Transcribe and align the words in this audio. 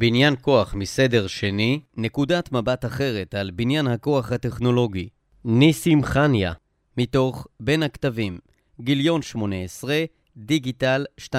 בניין 0.00 0.34
כוח 0.40 0.74
מסדר 0.74 1.26
שני, 1.26 1.80
נקודת 1.96 2.52
מבט 2.52 2.84
אחרת 2.84 3.34
על 3.34 3.50
בניין 3.50 3.86
הכוח 3.86 4.32
הטכנולוגי. 4.32 5.08
ניסים 5.44 6.04
חניה, 6.04 6.52
מתוך 6.96 7.46
בין 7.60 7.82
הכתבים, 7.82 8.38
גיליון 8.80 9.22
18, 9.22 10.04
דיגיטל 10.36 11.04
2.0, 11.20 11.34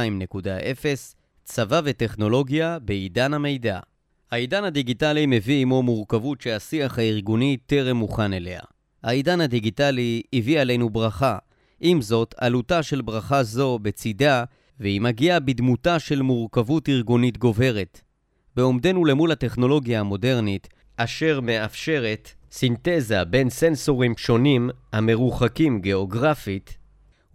צבא 1.44 1.82
וטכנולוגיה 1.84 2.80
בעידן 2.80 3.34
המידע. 3.34 3.80
העידן 4.32 4.64
הדיגיטלי 4.64 5.26
מביא 5.26 5.62
עמו 5.62 5.84
מורכבות 5.84 6.42
שהשיח 6.42 7.00
הארגוני 7.00 7.58
טרם 7.66 7.98
מוכן 7.98 8.34
אליה. 8.34 8.62
העידן 9.04 9.42
הדיגיטלי 9.42 10.22
הביא 10.34 10.60
עלינו 10.60 10.90
ברכה, 10.90 11.38
עם 11.80 12.02
זאת, 12.02 12.36
עלותה 12.38 12.84
של 12.84 13.02
ברכה 13.02 13.44
זו 13.44 13.80
בצידה, 13.82 14.44
והיא 14.80 15.02
מגיעה 15.02 15.40
בדמותה 15.40 16.00
של 16.00 16.22
מורכבות 16.22 16.90
ארגונית 16.90 17.38
גוברת. 17.38 18.09
בעומדנו 18.60 19.06
למול 19.06 19.32
הטכנולוגיה 19.32 20.00
המודרנית, 20.00 20.68
אשר 20.98 21.40
מאפשרת 21.42 22.32
סינתזה 22.52 23.26
בין 23.26 23.50
סנסורים 23.50 24.18
שונים 24.18 24.70
המרוחקים 24.94 25.82
גיאוגרפית, 25.82 26.78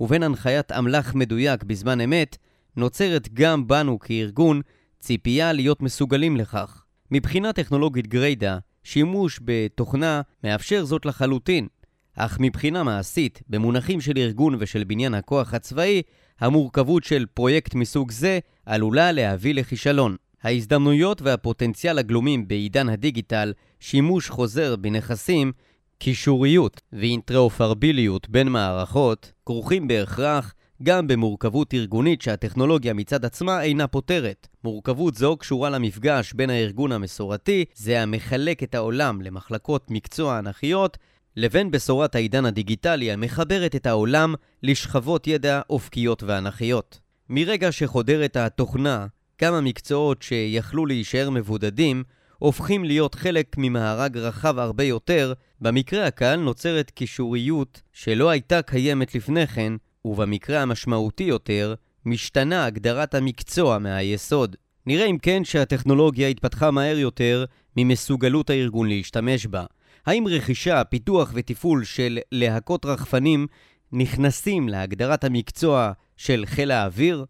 ובין 0.01 0.23
הנחיית 0.23 0.73
אמל"ח 0.73 1.15
מדויק 1.15 1.63
בזמן 1.63 2.01
אמת, 2.01 2.37
נוצרת 2.77 3.29
גם 3.35 3.67
בנו 3.67 3.99
כארגון 3.99 4.61
ציפייה 5.01 5.53
להיות 5.53 5.83
מסוגלים 5.83 6.37
לכך. 6.37 6.85
מבחינה 7.11 7.53
טכנולוגית 7.53 8.07
גריידה, 8.07 8.59
שימוש 8.83 9.41
בתוכנה 9.45 10.21
מאפשר 10.45 10.85
זאת 10.85 11.07
לחלוטין, 11.07 11.69
אך 12.17 12.37
מבחינה 12.41 12.83
מעשית, 12.83 13.43
במונחים 13.49 14.01
של 14.01 14.13
ארגון 14.17 14.57
ושל 14.59 14.85
בניין 14.85 15.15
הכוח 15.15 15.55
הצבאי, 15.55 16.03
המורכבות 16.41 17.05
של 17.05 17.27
פרויקט 17.35 17.75
מסוג 17.75 18.11
זה 18.11 18.39
עלולה 18.67 19.13
להביא 19.13 19.55
לכישלון. 19.55 20.17
ההזדמנויות 20.45 21.23
והפוטנציאל 21.23 21.99
הגלומים 21.99 22.49
בעידן 22.49 22.89
הדיגיטל, 22.89 23.53
שימוש 23.81 24.31
חוזר 24.31 24.77
בנכסים, 24.77 25.53
קישוריות 25.99 26.81
ואינטראופרביליות 26.93 28.29
בין 28.29 28.49
מערכות, 28.49 29.33
כרוכים 29.47 29.89
בהכרח 29.89 30.55
גם 30.83 31.07
במורכבות 31.07 31.75
ארגונית 31.75 32.23
שהטכנולוגיה 32.23 32.95
מצד 32.95 33.25
עצמה 33.25 33.63
אינה 33.63 33.87
פותרת. 33.87 34.49
מורכבות 34.65 35.15
זו 35.15 35.37
קשורה 35.37 35.71
למפגש 35.71 36.33
בין 36.33 36.51
הארגון 36.51 36.93
המסורתי, 36.93 37.65
זה 37.75 38.03
המחלק 38.03 38.63
את 38.63 38.75
העולם 38.75 39.23
למחלקות 39.23 39.91
מקצוע 39.91 40.39
אנכיות, 40.39 40.99
לבין 41.37 41.71
בשורת 41.71 42.15
העידן 42.15 42.45
הדיגיטלי 42.45 43.13
המחברת 43.13 43.77
את 43.77 43.87
העולם 43.87 44.35
לשכבות 44.63 45.27
ידע 45.27 45.61
אופקיות 45.71 46.23
ואנכיות. 46.23 47.01
מרגע 47.31 47.73
שחודרת 47.73 48.37
התוכנה, 48.37 49.07
כמה 49.39 49.61
מקצועות 49.61 50.23
שיכלו 50.23 50.87
להישאר 50.87 51.31
מבודדים, 51.31 52.05
הופכים 52.39 52.85
להיות 52.85 53.15
חלק 53.15 53.55
ממארג 53.59 54.17
רחב 54.17 54.59
הרבה 54.59 54.85
יותר, 54.85 55.33
במקרה 55.61 56.07
הקל 56.07 56.37
נוצרת 56.37 56.91
קישוריות 56.91 57.83
שלא 57.93 58.31
הייתה 58.31 58.63
קיימת 58.63 59.15
לפני 59.15 59.47
כן, 59.47 59.73
ובמקרה 60.05 60.63
המשמעותי 60.63 61.25
יותר, 61.25 61.75
משתנה 62.07 62.65
הגדרת 62.65 63.15
המקצוע 63.15 63.79
מהיסוד. 63.79 64.57
נראה 64.87 65.07
אם 65.07 65.19
כן 65.19 65.45
שהטכנולוגיה 65.45 66.29
התפתחה 66.29 66.71
מהר 66.71 66.99
יותר 66.99 67.45
ממסוגלות 67.77 68.51
הארגון 68.51 68.89
להשתמש 68.89 69.47
בה. 69.47 69.65
האם 70.07 70.29
רכישה, 70.29 70.85
פיתוח 70.85 71.31
ותפעול 71.35 71.85
של 71.85 72.19
להקות 72.33 72.85
רחפנים 72.85 73.47
נכנסים 73.93 74.69
להגדרת 74.69 75.25
המקצוע 75.25 75.93
של 76.17 76.45
חיל 76.47 76.71
האוויר? 76.71 77.25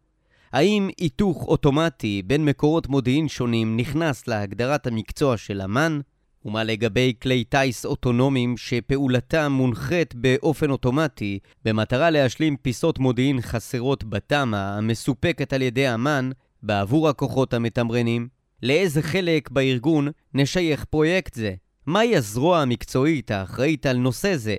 האם 0.54 0.88
היתוך 1.00 1.44
אוטומטי 1.48 2.22
בין 2.26 2.44
מקורות 2.44 2.88
מודיעין 2.88 3.28
שונים 3.28 3.76
נכנס 3.76 4.28
להגדרת 4.28 4.86
המקצוע 4.86 5.36
של 5.36 5.62
אמ"ן? 5.62 6.00
ומה 6.44 6.64
לגבי 6.64 7.12
כלי 7.22 7.44
טיס 7.44 7.86
אוטונומיים 7.86 8.56
שפעולתם 8.56 9.52
מונחית 9.52 10.14
באופן 10.14 10.70
אוטומטי 10.70 11.38
במטרה 11.64 12.10
להשלים 12.10 12.56
פיסות 12.56 12.98
מודיעין 12.98 13.40
חסרות 13.40 14.04
בתמ"א 14.04 14.56
המסופקת 14.56 15.52
על 15.52 15.62
ידי 15.62 15.94
אמ"ן 15.94 16.30
בעבור 16.62 17.08
הכוחות 17.08 17.54
המתמרנים? 17.54 18.28
לאיזה 18.62 19.02
חלק 19.02 19.50
בארגון 19.50 20.08
נשייך 20.34 20.84
פרויקט 20.84 21.34
זה? 21.34 21.54
מהי 21.86 22.16
הזרוע 22.16 22.58
המקצועית 22.58 23.30
האחראית 23.30 23.86
על 23.86 23.96
נושא 23.96 24.36
זה? 24.36 24.56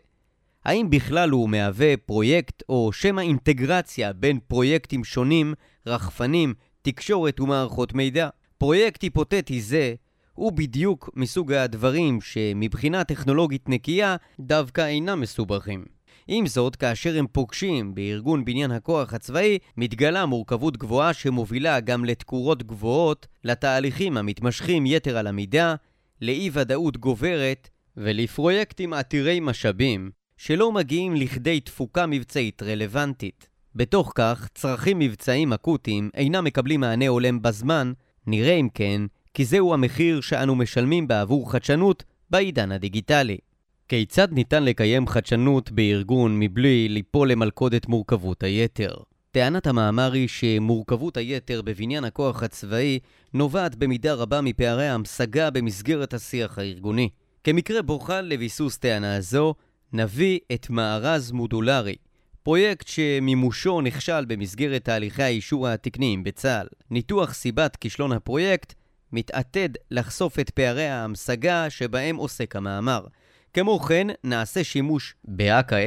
האם 0.66 0.90
בכלל 0.90 1.30
הוא 1.30 1.50
מהווה 1.50 1.98
פרויקט 1.98 2.64
או 2.70 2.90
שמא 2.94 3.22
אינטגרציה 3.22 4.14
בין 4.14 4.40
פרויקטים 4.48 5.04
שונים, 5.04 5.54
רחפנים, 5.88 6.54
תקשורת 6.82 7.40
ומערכות 7.40 7.94
מידע? 7.94 8.30
פרויקט 8.58 9.02
היפותטי 9.02 9.62
זה 9.62 9.94
הוא 10.34 10.52
בדיוק 10.52 11.10
מסוג 11.16 11.54
הדברים 11.54 12.22
שמבחינה 12.22 13.04
טכנולוגית 13.04 13.70
נקייה 13.70 14.16
דווקא 14.40 14.88
אינם 14.88 15.22
מסובכים. 15.22 15.86
עם 16.28 16.48
זאת, 16.48 16.76
כאשר 16.76 17.20
הם 17.20 17.26
פוגשים 17.32 17.96
בארגון 17.96 18.46
בניין 18.46 18.72
הכוח 18.72 19.14
הצבאי, 19.14 19.58
מתגלה 19.78 20.26
מורכבות 20.26 20.78
גבוהה 20.78 21.14
שמובילה 21.14 21.80
גם 21.80 22.06
לתקורות 22.06 22.64
גבוהות, 22.64 23.28
לתהליכים 23.44 24.18
המתמשכים 24.18 24.86
יתר 24.86 25.18
על 25.18 25.28
המידה, 25.28 25.76
לאי 26.22 26.50
ודאות 26.54 26.98
גוברת 26.98 27.70
ולפרויקטים 27.98 28.94
עתירי 28.94 29.40
משאבים 29.40 30.12
שלא 30.38 30.72
מגיעים 30.72 31.16
לכדי 31.16 31.60
תפוקה 31.60 32.06
מבצעית 32.06 32.64
רלוונטית. 32.64 33.55
בתוך 33.76 34.12
כך, 34.16 34.48
צרכים 34.56 35.00
מבצעיים 35.00 35.54
אקוטיים 35.54 36.10
אינם 36.14 36.44
מקבלים 36.44 36.80
מענה 36.80 37.08
הולם 37.08 37.42
בזמן, 37.42 37.94
נראה 38.28 38.54
אם 38.54 38.68
כן, 38.74 39.02
כי 39.34 39.46
זהו 39.46 39.74
המחיר 39.74 40.22
שאנו 40.22 40.56
משלמים 40.56 41.08
בעבור 41.08 41.52
חדשנות 41.52 42.04
בעידן 42.30 42.72
הדיגיטלי. 42.72 43.38
כיצד 43.88 44.28
ניתן 44.32 44.64
לקיים 44.64 45.08
חדשנות 45.08 45.72
בארגון 45.72 46.40
מבלי 46.40 46.90
ליפול 46.90 47.32
למלכודת 47.32 47.88
מורכבות 47.88 48.44
היתר? 48.44 48.94
טענת 49.32 49.68
המאמר 49.68 50.12
היא 50.14 50.28
שמורכבות 50.28 51.18
היתר 51.18 51.62
בבניין 51.62 52.04
הכוח 52.04 52.44
הצבאי 52.44 53.00
נובעת 53.34 53.76
במידה 53.76 54.14
רבה 54.14 54.42
מפערי 54.42 54.88
המשגה 54.88 55.50
במסגרת 55.50 56.14
השיח 56.14 56.60
הארגוני. 56.60 57.10
כמקרה 57.44 57.82
בוחן 57.82 58.26
לביסוס 58.26 58.78
טענה 58.78 59.22
זו, 59.22 59.56
נביא 59.94 60.40
את 60.54 60.70
מארז 60.70 61.32
מודולרי, 61.32 61.96
פרויקט 62.46 62.88
שמימושו 62.88 63.82
נכשל 63.82 64.26
במסגרת 64.26 64.84
תהליכי 64.86 65.24
האישור 65.24 65.68
התקניים 65.68 66.24
בצה"ל. 66.24 66.68
ניתוח 66.92 67.34
סיבת 67.34 67.76
כישלון 67.76 68.12
הפרויקט 68.12 68.74
מתעתד 69.12 69.70
לחשוף 69.92 70.40
את 70.40 70.50
פערי 70.50 70.88
ההמשגה 70.88 71.70
שבהם 71.70 72.16
עוסק 72.16 72.56
המאמר. 72.56 73.06
כמו 73.54 73.80
כן, 73.80 74.08
נעשה 74.24 74.64
שימוש 74.64 75.16
באכ"א 75.24 75.80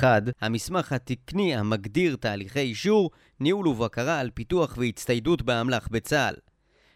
10.1, 0.00 0.04
המסמך 0.40 0.92
התקני 0.92 1.56
המגדיר 1.56 2.16
תהליכי 2.16 2.60
אישור, 2.60 3.10
ניהול 3.40 3.68
ובקרה 3.68 4.20
על 4.20 4.30
פיתוח 4.34 4.78
והצטיידות 4.78 5.42
באמל"ח 5.42 5.88
בצה"ל. 5.90 6.34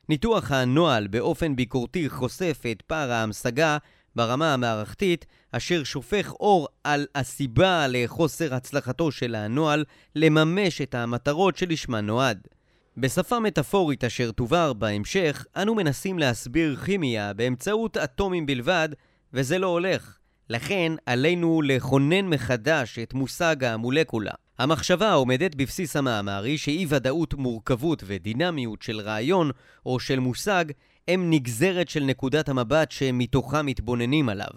ניתוח 0.09 0.53
הנוהל 0.53 1.07
באופן 1.07 1.57
ביקורתי 1.57 2.09
חושף 2.09 2.63
את 2.71 2.83
פער 2.83 3.13
ההמשגה 3.13 3.79
ברמה 4.19 4.55
המערכתית, 4.55 5.27
אשר 5.53 5.85
שופך 5.85 6.33
אור 6.33 6.69
על 6.85 7.07
הסיבה 7.15 7.87
לחוסר 7.89 8.55
הצלחתו 8.55 9.13
של 9.13 9.35
הנוהל 9.35 9.85
לממש 10.15 10.81
את 10.81 10.95
המטרות 10.95 11.57
שלשמה 11.57 12.01
נועד. 12.01 12.49
בשפה 12.97 13.41
מטאפורית 13.41 14.05
אשר 14.05 14.31
תובהר 14.31 14.73
בהמשך, 14.73 15.47
אנו 15.57 15.75
מנסים 15.75 16.19
להסביר 16.19 16.77
כימיה 16.77 17.33
באמצעות 17.33 17.97
אטומים 17.97 18.47
בלבד, 18.47 18.89
וזה 19.33 19.59
לא 19.59 19.67
הולך. 19.67 20.19
לכן 20.51 20.93
עלינו 21.07 21.63
לכונן 21.63 22.27
מחדש 22.27 22.99
את 22.99 23.15
מושג 23.15 23.65
המולקולה. 23.65 24.33
המחשבה 24.59 25.09
העומדת 25.09 25.55
בבסיס 25.55 25.97
המאמר 25.97 26.43
היא 26.43 26.59
שאי 26.59 26.87
ודאות, 26.89 27.35
מורכבות 27.35 28.03
ודינמיות 28.07 28.83
של 28.83 29.01
רעיון 29.01 29.51
או 29.87 30.01
של 30.01 30.19
מושג 30.19 30.65
הם 31.09 31.31
נגזרת 31.31 31.89
של 31.89 32.05
נקודת 32.05 32.49
המבט 32.49 32.91
שמתוכה 32.91 33.63
מתבוננים 33.63 34.29
עליו. 34.29 34.51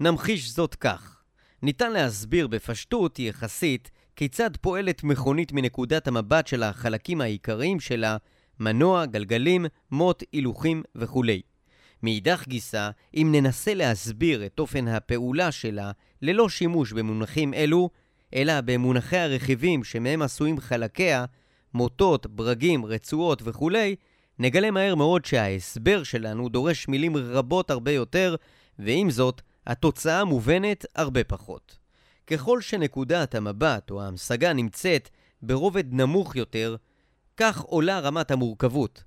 נמחיש 0.00 0.50
זאת 0.50 0.74
כך: 0.74 1.22
ניתן 1.62 1.92
להסביר 1.92 2.46
בפשטות 2.46 3.18
יחסית 3.18 3.90
כיצד 4.16 4.56
פועלת 4.56 5.04
מכונית 5.04 5.52
מנקודת 5.52 6.08
המבט 6.08 6.46
של 6.46 6.62
החלקים 6.62 7.20
העיקריים 7.20 7.80
שלה, 7.80 8.16
מנוע, 8.60 9.06
גלגלים, 9.06 9.66
מוט, 9.90 10.22
הילוכים 10.32 10.82
וכולי. 10.96 11.40
מאידך 12.02 12.44
גיסא, 12.48 12.90
אם 13.14 13.28
ננסה 13.32 13.74
להסביר 13.74 14.46
את 14.46 14.58
אופן 14.58 14.88
הפעולה 14.88 15.52
שלה 15.52 15.90
ללא 16.22 16.48
שימוש 16.48 16.92
במונחים 16.92 17.54
אלו, 17.54 17.90
אלא 18.34 18.60
במונחי 18.60 19.18
הרכיבים 19.18 19.84
שמהם 19.84 20.22
עשויים 20.22 20.60
חלקיה, 20.60 21.24
מוטות, 21.74 22.26
ברגים, 22.26 22.84
רצועות 22.84 23.42
וכולי, 23.44 23.96
נגלה 24.42 24.70
מהר 24.70 24.94
מאוד 24.94 25.24
שההסבר 25.24 26.02
שלנו 26.02 26.48
דורש 26.48 26.88
מילים 26.88 27.16
רבות 27.16 27.70
הרבה 27.70 27.92
יותר, 27.92 28.36
ועם 28.78 29.10
זאת, 29.10 29.42
התוצאה 29.66 30.24
מובנת 30.24 30.86
הרבה 30.94 31.24
פחות. 31.24 31.78
ככל 32.26 32.60
שנקודת 32.60 33.34
המבט 33.34 33.90
או 33.90 34.02
ההמשגה 34.02 34.52
נמצאת 34.52 35.08
ברובד 35.42 35.84
נמוך 35.94 36.36
יותר, 36.36 36.76
כך 37.36 37.60
עולה 37.60 38.00
רמת 38.00 38.30
המורכבות. 38.30 39.04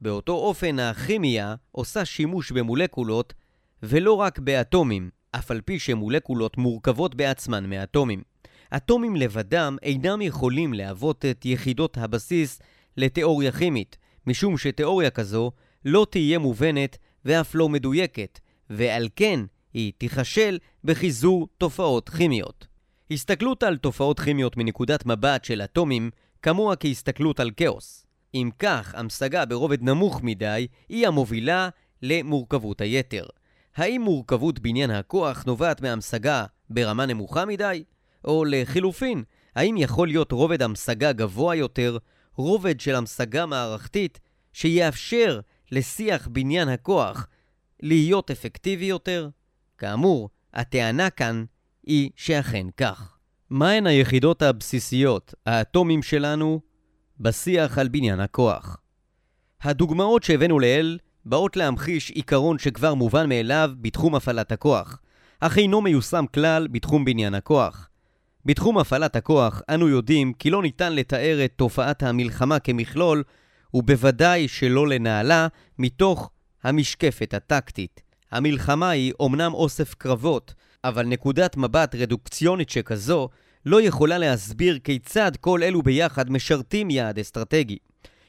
באותו 0.00 0.32
אופן 0.32 0.78
הכימיה 0.78 1.54
עושה 1.72 2.04
שימוש 2.04 2.52
במולקולות 2.52 3.34
ולא 3.82 4.12
רק 4.12 4.38
באטומים, 4.38 5.10
אף 5.30 5.50
על 5.50 5.60
פי 5.60 5.78
שמולקולות 5.78 6.58
מורכבות 6.58 7.14
בעצמן 7.14 7.70
מאטומים. 7.70 8.22
אטומים 8.76 9.16
לבדם 9.16 9.76
אינם 9.82 10.22
יכולים 10.22 10.74
להוות 10.74 11.24
את 11.24 11.44
יחידות 11.44 11.98
הבסיס 11.98 12.60
לתיאוריה 12.96 13.52
כימית, 13.52 13.96
משום 14.28 14.58
שתיאוריה 14.58 15.10
כזו 15.10 15.52
לא 15.84 16.06
תהיה 16.10 16.38
מובנת 16.38 16.98
ואף 17.24 17.54
לא 17.54 17.68
מדויקת, 17.68 18.40
ועל 18.70 19.08
כן 19.16 19.40
היא 19.74 19.92
תיכשל 19.98 20.58
בחיזור 20.84 21.48
תופעות 21.58 22.08
כימיות. 22.08 22.66
הסתכלות 23.10 23.62
על 23.62 23.76
תופעות 23.76 24.20
כימיות 24.20 24.56
מנקודת 24.56 25.06
מבט 25.06 25.44
של 25.44 25.62
אטומים 25.62 26.10
כמוה 26.42 26.76
כהסתכלות 26.76 27.40
על 27.40 27.50
כאוס. 27.56 28.06
אם 28.34 28.50
כך, 28.58 28.94
המשגה 28.94 29.44
ברובד 29.44 29.82
נמוך 29.82 30.22
מדי 30.22 30.66
היא 30.88 31.06
המובילה 31.06 31.68
למורכבות 32.02 32.80
היתר. 32.80 33.24
האם 33.76 34.02
מורכבות 34.02 34.58
בניין 34.58 34.90
הכוח 34.90 35.44
נובעת 35.46 35.80
מהמשגה 35.80 36.44
ברמה 36.70 37.06
נמוכה 37.06 37.44
מדי? 37.44 37.84
או 38.24 38.44
לחילופין, 38.44 39.22
האם 39.54 39.76
יכול 39.76 40.08
להיות 40.08 40.32
רובד 40.32 40.62
המשגה 40.62 41.12
גבוה 41.12 41.54
יותר, 41.54 41.98
רובד 42.38 42.80
של 42.80 42.94
המשגה 42.94 43.46
מערכתית, 43.46 44.20
שיאפשר 44.52 45.40
לשיח 45.72 46.28
בניין 46.32 46.68
הכוח 46.68 47.26
להיות 47.82 48.30
אפקטיבי 48.30 48.84
יותר? 48.84 49.28
כאמור, 49.78 50.30
הטענה 50.54 51.10
כאן 51.10 51.44
היא 51.86 52.10
שאכן 52.16 52.66
כך. 52.76 53.16
מהן 53.50 53.86
היחידות 53.86 54.42
הבסיסיות, 54.42 55.34
האטומים 55.46 56.02
שלנו, 56.02 56.60
בשיח 57.20 57.78
על 57.78 57.88
בניין 57.88 58.20
הכוח? 58.20 58.76
הדוגמאות 59.62 60.22
שהבאנו 60.22 60.58
לעיל 60.58 60.98
באות 61.24 61.56
להמחיש 61.56 62.10
עיקרון 62.10 62.58
שכבר 62.58 62.94
מובן 62.94 63.28
מאליו 63.28 63.70
בתחום 63.80 64.14
הפעלת 64.14 64.52
הכוח, 64.52 65.00
אך 65.40 65.58
אינו 65.58 65.80
מיושם 65.80 66.24
כלל 66.34 66.68
בתחום 66.68 67.04
בניין 67.04 67.34
הכוח. 67.34 67.88
בתחום 68.48 68.78
הפעלת 68.78 69.16
הכוח 69.16 69.62
אנו 69.70 69.88
יודעים 69.88 70.32
כי 70.32 70.50
לא 70.50 70.62
ניתן 70.62 70.92
לתאר 70.92 71.44
את 71.44 71.52
תופעת 71.56 72.02
המלחמה 72.02 72.58
כמכלול, 72.58 73.22
ובוודאי 73.74 74.48
שלא 74.48 74.88
לנהלה 74.88 75.46
מתוך 75.78 76.30
המשקפת 76.64 77.34
הטקטית. 77.34 78.00
המלחמה 78.32 78.90
היא 78.90 79.12
אומנם 79.20 79.54
אוסף 79.54 79.94
קרבות, 79.94 80.54
אבל 80.84 81.06
נקודת 81.06 81.56
מבט 81.56 81.94
רדוקציונית 81.94 82.70
שכזו 82.70 83.28
לא 83.66 83.82
יכולה 83.82 84.18
להסביר 84.18 84.78
כיצד 84.84 85.32
כל 85.40 85.62
אלו 85.62 85.82
ביחד 85.82 86.30
משרתים 86.30 86.90
יעד 86.90 87.18
אסטרטגי. 87.18 87.78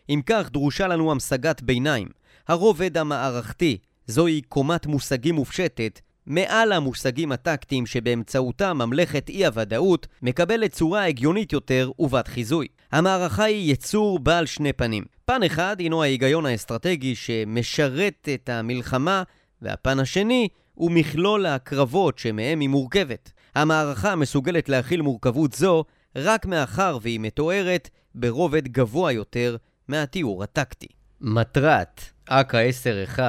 אם 0.09 0.21
כך, 0.25 0.49
דרושה 0.51 0.87
לנו 0.87 1.11
המשגת 1.11 1.61
ביניים. 1.61 2.07
הרובד 2.47 2.97
המערכתי, 2.97 3.77
זוהי 4.07 4.41
קומת 4.41 4.85
מושגים 4.85 5.35
מופשטת, 5.35 5.99
מעל 6.25 6.71
המושגים 6.71 7.31
הטקטיים 7.31 7.85
שבאמצעותם 7.85 8.77
ממלכת 8.77 9.29
אי-הוודאות 9.29 10.07
מקבלת 10.21 10.71
צורה 10.71 11.05
הגיונית 11.05 11.53
יותר 11.53 11.91
ובת 11.99 12.27
חיזוי. 12.27 12.67
המערכה 12.91 13.43
היא 13.43 13.73
יצור 13.73 14.19
בעל 14.19 14.45
שני 14.45 14.73
פנים. 14.73 15.03
פן 15.25 15.43
אחד 15.43 15.75
הינו 15.79 16.03
ההיגיון 16.03 16.45
האסטרטגי 16.45 17.15
שמשרת 17.15 18.29
את 18.33 18.49
המלחמה, 18.49 19.23
והפן 19.61 19.99
השני 19.99 20.47
הוא 20.73 20.91
מכלול 20.91 21.45
הקרבות 21.45 22.19
שמהם 22.19 22.59
היא 22.59 22.69
מורכבת. 22.69 23.31
המערכה 23.55 24.15
מסוגלת 24.15 24.69
להכיל 24.69 25.01
מורכבות 25.01 25.53
זו 25.53 25.83
רק 26.15 26.45
מאחר 26.45 26.97
והיא 27.01 27.19
מתוארת 27.19 27.89
ברובד 28.15 28.67
גבוה 28.67 29.11
יותר 29.11 29.55
מהתיאור 29.87 30.43
הטקטי. 30.43 30.87
מטרת 31.21 32.01
אכ"א 32.29 32.69
10-1 33.15 33.19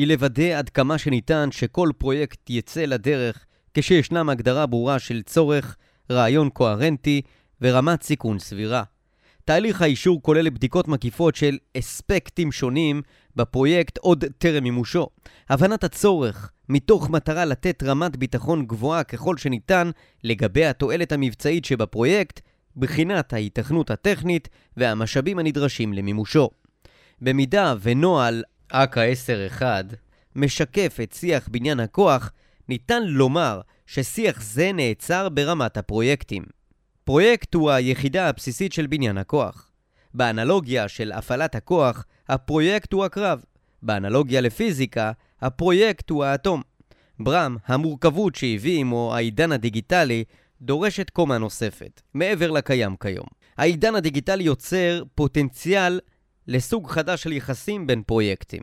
היא 0.00 0.06
לוודא 0.06 0.58
עד 0.58 0.68
כמה 0.68 0.98
שניתן 0.98 1.48
שכל 1.52 1.90
פרויקט 1.98 2.50
יצא 2.50 2.84
לדרך 2.84 3.44
כשישנם 3.74 4.28
הגדרה 4.28 4.66
ברורה 4.66 4.98
של 4.98 5.22
צורך, 5.22 5.76
רעיון 6.10 6.50
קוהרנטי 6.50 7.22
ורמת 7.60 8.02
סיכון 8.02 8.38
סבירה. 8.38 8.82
תהליך 9.44 9.82
האישור 9.82 10.22
כולל 10.22 10.50
בדיקות 10.50 10.88
מקיפות 10.88 11.34
של 11.34 11.58
אספקטים 11.78 12.52
שונים 12.52 13.02
בפרויקט 13.36 13.98
עוד 13.98 14.24
טרם 14.38 14.62
מימושו. 14.62 15.08
הבנת 15.48 15.84
הצורך, 15.84 16.50
מתוך 16.68 17.10
מטרה 17.10 17.44
לתת 17.44 17.82
רמת 17.82 18.16
ביטחון 18.16 18.66
גבוהה 18.66 19.04
ככל 19.04 19.36
שניתן 19.36 19.90
לגבי 20.24 20.66
התועלת 20.66 21.12
המבצעית 21.12 21.64
שבפרויקט, 21.64 22.40
בחינת 22.76 23.32
ההיתכנות 23.32 23.90
הטכנית 23.90 24.48
והמשאבים 24.76 25.38
הנדרשים 25.38 25.92
למימושו. 25.92 26.50
במידה 27.22 27.74
ונוהל 27.82 28.42
אכ"א 28.72 29.12
10-1 29.60 29.62
משקף 30.36 30.98
את 31.02 31.12
שיח 31.12 31.48
בניין 31.48 31.80
הכוח, 31.80 32.32
ניתן 32.68 33.02
לומר 33.02 33.60
ששיח 33.86 34.42
זה 34.42 34.72
נעצר 34.72 35.28
ברמת 35.28 35.76
הפרויקטים. 35.76 36.44
פרויקט 37.04 37.54
הוא 37.54 37.70
היחידה 37.70 38.28
הבסיסית 38.28 38.72
של 38.72 38.86
בניין 38.86 39.18
הכוח. 39.18 39.70
באנלוגיה 40.14 40.88
של 40.88 41.12
הפעלת 41.12 41.54
הכוח, 41.54 42.04
הפרויקט 42.28 42.92
הוא 42.92 43.04
הקרב. 43.04 43.44
באנלוגיה 43.82 44.40
לפיזיקה, 44.40 45.12
הפרויקט 45.40 46.10
הוא 46.10 46.24
האטום. 46.24 46.62
ברם, 47.20 47.56
המורכבות 47.66 48.34
שהביא 48.34 48.80
עמו 48.80 49.14
העידן 49.14 49.52
הדיגיטלי, 49.52 50.24
דורשת 50.62 51.10
קומה 51.10 51.38
נוספת, 51.38 52.00
מעבר 52.14 52.50
לקיים 52.50 52.96
כיום. 53.00 53.26
העידן 53.56 53.94
הדיגיטלי 53.94 54.44
יוצר 54.44 55.02
פוטנציאל 55.14 56.00
לסוג 56.48 56.90
חדש 56.90 57.22
של 57.22 57.32
יחסים 57.32 57.86
בין 57.86 58.02
פרויקטים. 58.02 58.62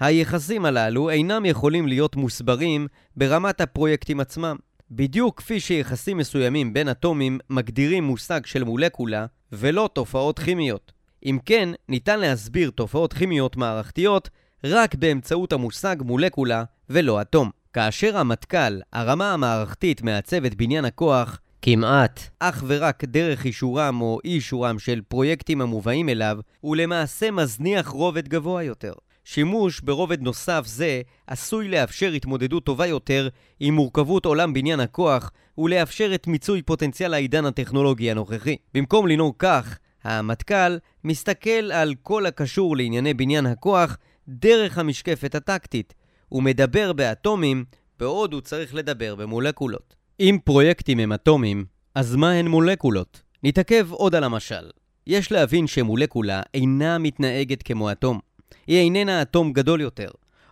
היחסים 0.00 0.64
הללו 0.64 1.10
אינם 1.10 1.44
יכולים 1.44 1.88
להיות 1.88 2.16
מוסברים 2.16 2.86
ברמת 3.16 3.60
הפרויקטים 3.60 4.20
עצמם. 4.20 4.56
בדיוק 4.90 5.38
כפי 5.38 5.60
שיחסים 5.60 6.16
מסוימים 6.16 6.72
בין 6.72 6.88
אטומים 6.88 7.38
מגדירים 7.50 8.04
מושג 8.04 8.46
של 8.46 8.64
מולקולה 8.64 9.26
ולא 9.52 9.90
תופעות 9.92 10.38
כימיות. 10.38 10.92
אם 11.24 11.38
כן, 11.46 11.68
ניתן 11.88 12.20
להסביר 12.20 12.70
תופעות 12.70 13.12
כימיות 13.12 13.56
מערכתיות 13.56 14.30
רק 14.64 14.94
באמצעות 14.94 15.52
המושג 15.52 15.96
מולקולה 16.00 16.64
ולא 16.90 17.20
אטום. 17.20 17.50
כאשר 17.72 18.16
המטכ"ל, 18.16 18.80
הרמה 18.92 19.32
המערכתית 19.32 20.02
מעצבת 20.02 20.54
בניין 20.54 20.84
הכוח, 20.84 21.40
כמעט 21.66 22.20
אך 22.40 22.64
ורק 22.66 23.04
דרך 23.04 23.44
אישורם 23.44 24.00
או 24.00 24.18
אי 24.24 24.30
אישורם 24.30 24.78
של 24.78 25.00
פרויקטים 25.08 25.60
המובאים 25.60 26.08
אליו, 26.08 26.38
הוא 26.60 26.76
למעשה 26.76 27.30
מזניח 27.30 27.88
רובד 27.88 28.28
גבוה 28.28 28.62
יותר. 28.62 28.92
שימוש 29.24 29.80
ברובד 29.80 30.22
נוסף 30.22 30.62
זה 30.66 31.02
עשוי 31.26 31.68
לאפשר 31.68 32.10
התמודדות 32.10 32.64
טובה 32.64 32.86
יותר 32.86 33.28
עם 33.60 33.74
מורכבות 33.74 34.26
עולם 34.26 34.52
בניין 34.52 34.80
הכוח 34.80 35.30
ולאפשר 35.58 36.14
את 36.14 36.26
מיצוי 36.26 36.62
פוטנציאל 36.62 37.14
העידן 37.14 37.44
הטכנולוגי 37.44 38.10
הנוכחי. 38.10 38.56
במקום 38.74 39.08
לנהוג 39.08 39.34
כך, 39.38 39.78
המטכ"ל 40.02 40.78
מסתכל 41.04 41.72
על 41.72 41.94
כל 42.02 42.26
הקשור 42.26 42.76
לענייני 42.76 43.14
בניין 43.14 43.46
הכוח 43.46 43.96
דרך 44.28 44.78
המשקפת 44.78 45.34
הטקטית. 45.34 45.94
הוא 46.28 46.42
מדבר 46.42 46.92
באטומים 46.92 47.64
בעוד 47.98 48.32
הוא 48.32 48.40
צריך 48.40 48.74
לדבר 48.74 49.14
במולקולות. 49.14 50.03
אם 50.20 50.38
פרויקטים 50.44 50.98
הם 50.98 51.12
אטומים, 51.12 51.64
אז 51.94 52.16
מה 52.16 52.32
הן 52.32 52.48
מולקולות? 52.48 53.22
נתעכב 53.42 53.88
עוד 53.90 54.14
על 54.14 54.24
המשל. 54.24 54.70
יש 55.06 55.32
להבין 55.32 55.66
שמולקולה 55.66 56.42
אינה 56.54 56.98
מתנהגת 56.98 57.62
כמו 57.62 57.92
אטום. 57.92 58.20
היא 58.66 58.78
איננה 58.78 59.22
אטום 59.22 59.52
גדול 59.52 59.80
יותר. 59.80 60.08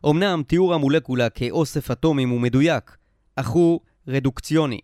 אמנם 0.07 0.43
תיאור 0.47 0.75
המולקולה 0.75 1.31
כאוסף 1.31 1.91
אטומים 1.91 2.29
הוא 2.29 2.41
מדויק, 2.41 2.97
אך 3.37 3.49
הוא 3.49 3.81
רדוקציוני. 4.09 4.81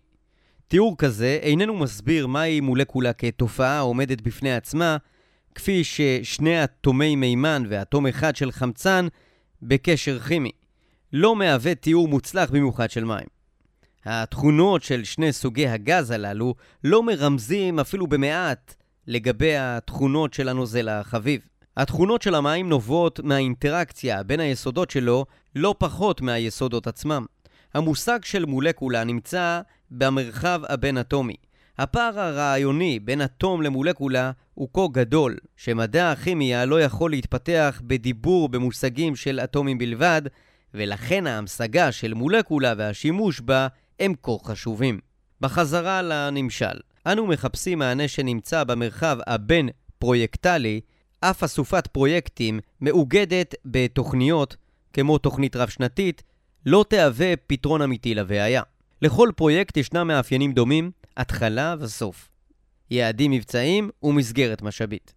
תיאור 0.67 0.97
כזה 0.97 1.39
איננו 1.41 1.77
מסביר 1.77 2.27
מהי 2.27 2.59
מולקולה 2.61 3.13
כתופעה 3.13 3.77
העומדת 3.77 4.21
בפני 4.21 4.55
עצמה, 4.55 4.97
כפי 5.55 5.83
ששני 5.83 6.63
אטומי 6.63 7.15
מימן 7.15 7.63
ואטום 7.69 8.07
אחד 8.07 8.35
של 8.35 8.51
חמצן 8.51 9.07
בקשר 9.61 10.19
כימי. 10.19 10.51
לא 11.13 11.35
מהווה 11.35 11.75
תיאור 11.75 12.07
מוצלח 12.07 12.49
במיוחד 12.49 12.89
של 12.89 13.03
מים. 13.03 13.38
התכונות 14.05 14.83
של 14.83 15.03
שני 15.03 15.33
סוגי 15.33 15.67
הגז 15.67 16.11
הללו 16.11 16.55
לא 16.83 17.03
מרמזים 17.03 17.79
אפילו 17.79 18.07
במעט 18.07 18.75
לגבי 19.07 19.57
התכונות 19.57 20.33
של 20.33 20.49
הנוזל 20.49 20.89
החביב. 20.89 21.41
התכונות 21.77 22.21
של 22.21 22.35
המים 22.35 22.69
נובעות 22.69 23.19
מהאינטראקציה 23.23 24.23
בין 24.23 24.39
היסודות 24.39 24.91
שלו 24.91 25.25
לא 25.55 25.75
פחות 25.77 26.21
מהיסודות 26.21 26.87
עצמם. 26.87 27.25
המושג 27.73 28.19
של 28.23 28.45
מולקולה 28.45 29.03
נמצא 29.03 29.61
במרחב 29.91 30.61
הבין-אטומי. 30.69 31.35
הפער 31.77 32.19
הרעיוני 32.19 32.99
בין 32.99 33.21
אטום 33.21 33.61
למולקולה 33.61 34.31
הוא 34.53 34.69
כה 34.73 34.81
גדול, 34.91 35.37
שמדע 35.57 36.11
הכימיה 36.11 36.65
לא 36.65 36.81
יכול 36.81 37.11
להתפתח 37.11 37.81
בדיבור 37.83 38.49
במושגים 38.49 39.15
של 39.15 39.39
אטומים 39.39 39.77
בלבד, 39.77 40.21
ולכן 40.73 41.27
ההמשגה 41.27 41.91
של 41.91 42.13
מולקולה 42.13 42.73
והשימוש 42.77 43.41
בה 43.41 43.67
הם 43.99 44.13
כה 44.23 44.31
חשובים. 44.43 44.99
בחזרה 45.41 46.01
לנמשל, 46.01 46.79
אנו 47.05 47.27
מחפשים 47.27 47.79
מענה 47.79 48.07
שנמצא 48.07 48.63
במרחב 48.63 49.17
הבין-פרויקטלי 49.27 50.81
אף 51.19 51.43
אסופת 51.43 51.87
פרויקטים 51.87 52.59
מאוגדת 52.81 53.55
בתוכניות, 53.65 54.55
כמו 54.93 55.17
תוכנית 55.17 55.55
רב-שנתית, 55.55 56.23
לא 56.65 56.85
תהווה 56.89 57.33
פתרון 57.47 57.81
אמיתי 57.81 58.15
לבעיה. 58.15 58.61
לכל 59.01 59.29
פרויקט 59.35 59.77
ישנם 59.77 60.07
מאפיינים 60.07 60.53
דומים, 60.53 60.91
התחלה 61.17 61.75
וסוף. 61.79 62.29
יעדים 62.91 63.31
מבצעיים 63.31 63.89
ומסגרת 64.03 64.61
משאבית. 64.61 65.13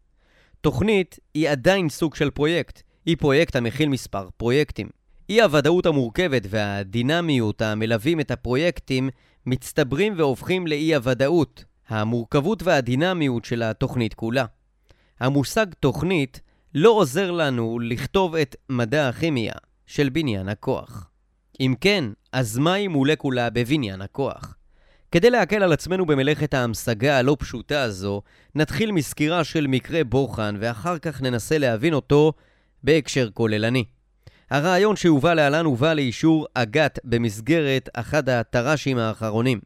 תוכנית 0.60 1.18
היא 1.34 1.50
עדיין 1.50 1.88
סוג 1.88 2.14
של 2.14 2.30
פרויקט, 2.30 2.82
היא 3.06 3.16
פרויקט 3.16 3.56
המכיל 3.56 3.88
מספר 3.88 4.28
פרויקטים. 4.36 4.88
אי 5.28 5.42
הוודאות 5.42 5.86
המורכבת 5.86 6.42
והדינמיות 6.50 7.62
המלווים 7.62 8.20
את 8.20 8.30
הפרויקטים 8.30 9.10
מצטברים 9.46 10.14
והופכים 10.16 10.66
לאי 10.66 10.94
הוודאות, 10.94 11.64
המורכבות 11.88 12.62
והדינמיות 12.62 13.44
של 13.44 13.62
התוכנית 13.62 14.14
כולה. 14.14 14.44
המושג 15.20 15.66
תוכנית 15.80 16.40
לא 16.74 16.90
עוזר 16.90 17.30
לנו 17.30 17.78
לכתוב 17.78 18.34
את 18.36 18.56
מדע 18.68 19.08
הכימיה 19.08 19.52
של 19.86 20.08
בניין 20.08 20.48
הכוח. 20.48 21.10
אם 21.60 21.74
כן, 21.80 22.04
אז 22.32 22.58
מהי 22.58 22.88
מולקולה 22.88 23.50
בבניין 23.50 24.02
הכוח? 24.02 24.54
כדי 25.12 25.30
להקל 25.30 25.62
על 25.62 25.72
עצמנו 25.72 26.06
במלאכת 26.06 26.54
ההמשגה 26.54 27.18
הלא 27.18 27.36
פשוטה 27.38 27.82
הזו, 27.82 28.22
נתחיל 28.54 28.92
מסקירה 28.92 29.44
של 29.44 29.66
מקרה 29.66 30.04
בוחן 30.04 30.56
ואחר 30.60 30.98
כך 30.98 31.22
ננסה 31.22 31.58
להבין 31.58 31.94
אותו 31.94 32.32
בהקשר 32.84 33.28
כוללני. 33.34 33.84
הרעיון 34.52 34.96
שהובא 34.96 35.34
להלן 35.34 35.64
הובא 35.64 35.94
לאישור 35.94 36.46
אג"ת 36.54 36.98
במסגרת 37.04 37.88
אחד 37.94 38.28
התר"שים 38.28 38.98
האחרונים. 38.98 39.60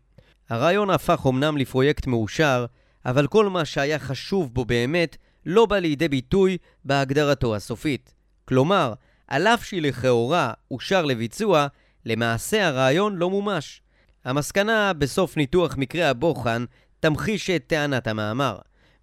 הרעיון 0.48 0.90
הפך 0.90 1.26
אמנם 1.26 1.56
לפרויקט 1.56 2.06
מאושר, 2.06 2.66
אבל 3.06 3.26
כל 3.26 3.48
מה 3.48 3.64
שהיה 3.64 3.98
חשוב 3.98 4.54
בו 4.54 4.64
באמת 4.64 5.16
לא 5.46 5.66
בא 5.66 5.78
לידי 5.78 6.08
ביטוי 6.08 6.56
בהגדרתו 6.84 7.56
הסופית. 7.56 8.14
כלומר, 8.44 8.92
על 9.28 9.46
אף 9.46 9.64
שלכאורה 9.64 10.52
אושר 10.70 11.04
לביצוע, 11.04 11.66
למעשה 12.04 12.66
הרעיון 12.66 13.16
לא 13.16 13.30
מומש. 13.30 13.82
המסקנה 14.24 14.92
בסוף 14.92 15.36
ניתוח 15.36 15.76
מקרה 15.76 16.10
הבוחן 16.10 16.64
תמחיש 17.00 17.50
את 17.50 17.64
טענת 17.66 18.06
המאמר. 18.06 18.58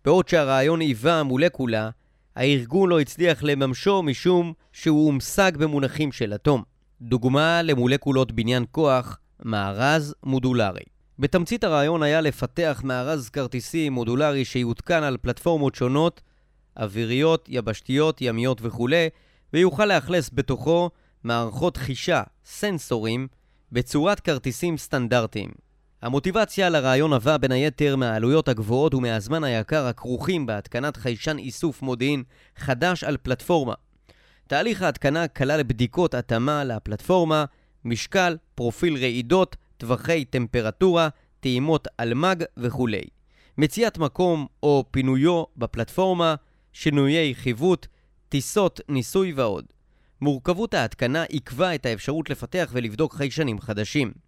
בעוד 0.05 0.27
שהרעיון 0.27 0.79
היווה 0.79 1.23
מולקולה, 1.23 1.89
הארגון 2.35 2.89
לא 2.89 2.99
הצליח 2.99 3.43
לממשו 3.43 4.03
משום 4.03 4.53
שהוא 4.71 5.05
הומשג 5.05 5.51
במונחים 5.57 6.11
של 6.11 6.33
אטום. 6.35 6.63
דוגמה 7.01 7.61
למולקולות 7.61 8.31
בניין 8.31 8.65
כוח, 8.71 9.17
מארז 9.45 10.15
מודולרי. 10.23 10.83
בתמצית 11.19 11.63
הרעיון 11.63 12.03
היה 12.03 12.21
לפתח 12.21 12.81
מארז 12.83 13.29
כרטיסי 13.29 13.89
מודולרי 13.89 14.45
שיותקן 14.45 15.03
על 15.03 15.17
פלטפורמות 15.17 15.75
שונות, 15.75 16.21
אוויריות, 16.77 17.45
יבשתיות, 17.49 18.21
ימיות 18.21 18.59
וכולי, 18.61 19.09
ויוכל 19.53 19.85
לאכלס 19.85 20.29
בתוכו 20.33 20.89
מערכות 21.23 21.77
חישה, 21.77 22.23
סנסורים, 22.45 23.27
בצורת 23.71 24.19
כרטיסים 24.19 24.77
סטנדרטיים. 24.77 25.49
המוטיבציה 26.03 26.69
לרעיון 26.69 27.13
נבע 27.13 27.37
בין 27.37 27.51
היתר 27.51 27.95
מהעלויות 27.95 28.47
הגבוהות 28.47 28.93
ומהזמן 28.93 29.43
היקר 29.43 29.85
הכרוכים 29.85 30.45
בהתקנת 30.45 30.97
חיישן 30.97 31.37
איסוף 31.37 31.81
מודיעין 31.81 32.23
חדש 32.57 33.03
על 33.03 33.17
פלטפורמה. 33.17 33.73
תהליך 34.47 34.81
ההתקנה 34.81 35.27
כלל 35.27 35.63
בדיקות 35.63 36.13
התאמה 36.13 36.63
לפלטפורמה, 36.63 37.45
משקל, 37.85 38.37
פרופיל 38.55 38.97
רעידות, 38.97 39.55
טווחי 39.77 40.25
טמפרטורה, 40.25 41.09
טעימות 41.39 41.87
אלמ"ג 41.99 42.43
וכולי. 42.57 43.03
מציאת 43.57 43.97
מקום 43.97 44.47
או 44.63 44.85
פינויו 44.91 45.43
בפלטפורמה, 45.57 46.35
שינויי 46.73 47.35
חיווט, 47.35 47.87
טיסות, 48.29 48.81
ניסוי 48.89 49.33
ועוד. 49.33 49.65
מורכבות 50.21 50.73
ההתקנה 50.73 51.23
עיכבה 51.23 51.75
את 51.75 51.85
האפשרות 51.85 52.29
לפתח 52.29 52.69
ולבדוק 52.73 53.13
חיישנים 53.13 53.59
חדשים. 53.59 54.22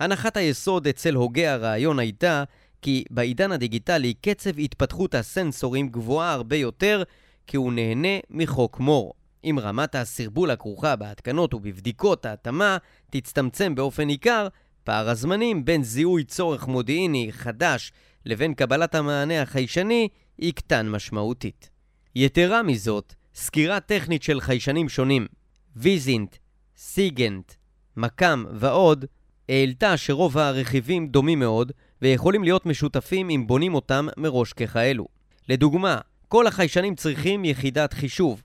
הנחת 0.00 0.36
היסוד 0.36 0.86
אצל 0.86 1.14
הוגה 1.14 1.52
הרעיון 1.52 1.98
הייתה 1.98 2.44
כי 2.82 3.04
בעידן 3.10 3.52
הדיגיטלי 3.52 4.14
קצב 4.14 4.58
התפתחות 4.58 5.14
הסנסורים 5.14 5.88
גבוהה 5.88 6.32
הרבה 6.32 6.56
יותר 6.56 7.02
כי 7.46 7.56
הוא 7.56 7.72
נהנה 7.72 8.18
מחוק 8.30 8.80
מור. 8.80 9.14
אם 9.44 9.58
רמת 9.60 9.94
הסרבול 9.94 10.50
הכרוכה 10.50 10.96
בהתקנות 10.96 11.54
ובבדיקות 11.54 12.26
ההתאמה 12.26 12.78
תצטמצם 13.10 13.74
באופן 13.74 14.02
ניכר, 14.02 14.48
פער 14.84 15.08
הזמנים 15.08 15.64
בין 15.64 15.82
זיהוי 15.82 16.24
צורך 16.24 16.68
מודיעיני 16.68 17.28
חדש 17.32 17.92
לבין 18.26 18.54
קבלת 18.54 18.94
המענה 18.94 19.42
החיישני 19.42 20.08
יקטן 20.38 20.88
משמעותית. 20.88 21.70
יתרה 22.14 22.62
מזאת, 22.62 23.14
סקירה 23.34 23.80
טכנית 23.80 24.22
של 24.22 24.40
חיישנים 24.40 24.88
שונים, 24.88 25.26
ויזינט, 25.76 26.36
סיגנט, 26.76 27.52
מקאם 27.96 28.46
ועוד, 28.52 29.04
העלתה 29.50 29.96
שרוב 29.96 30.38
הרכיבים 30.38 31.08
דומים 31.08 31.38
מאוד 31.38 31.72
ויכולים 32.02 32.44
להיות 32.44 32.66
משותפים 32.66 33.30
אם 33.30 33.46
בונים 33.46 33.74
אותם 33.74 34.06
מראש 34.16 34.52
ככאלו. 34.52 35.06
לדוגמה, 35.48 35.98
כל 36.28 36.46
החיישנים 36.46 36.94
צריכים 36.94 37.44
יחידת 37.44 37.92
חישוב, 37.92 38.42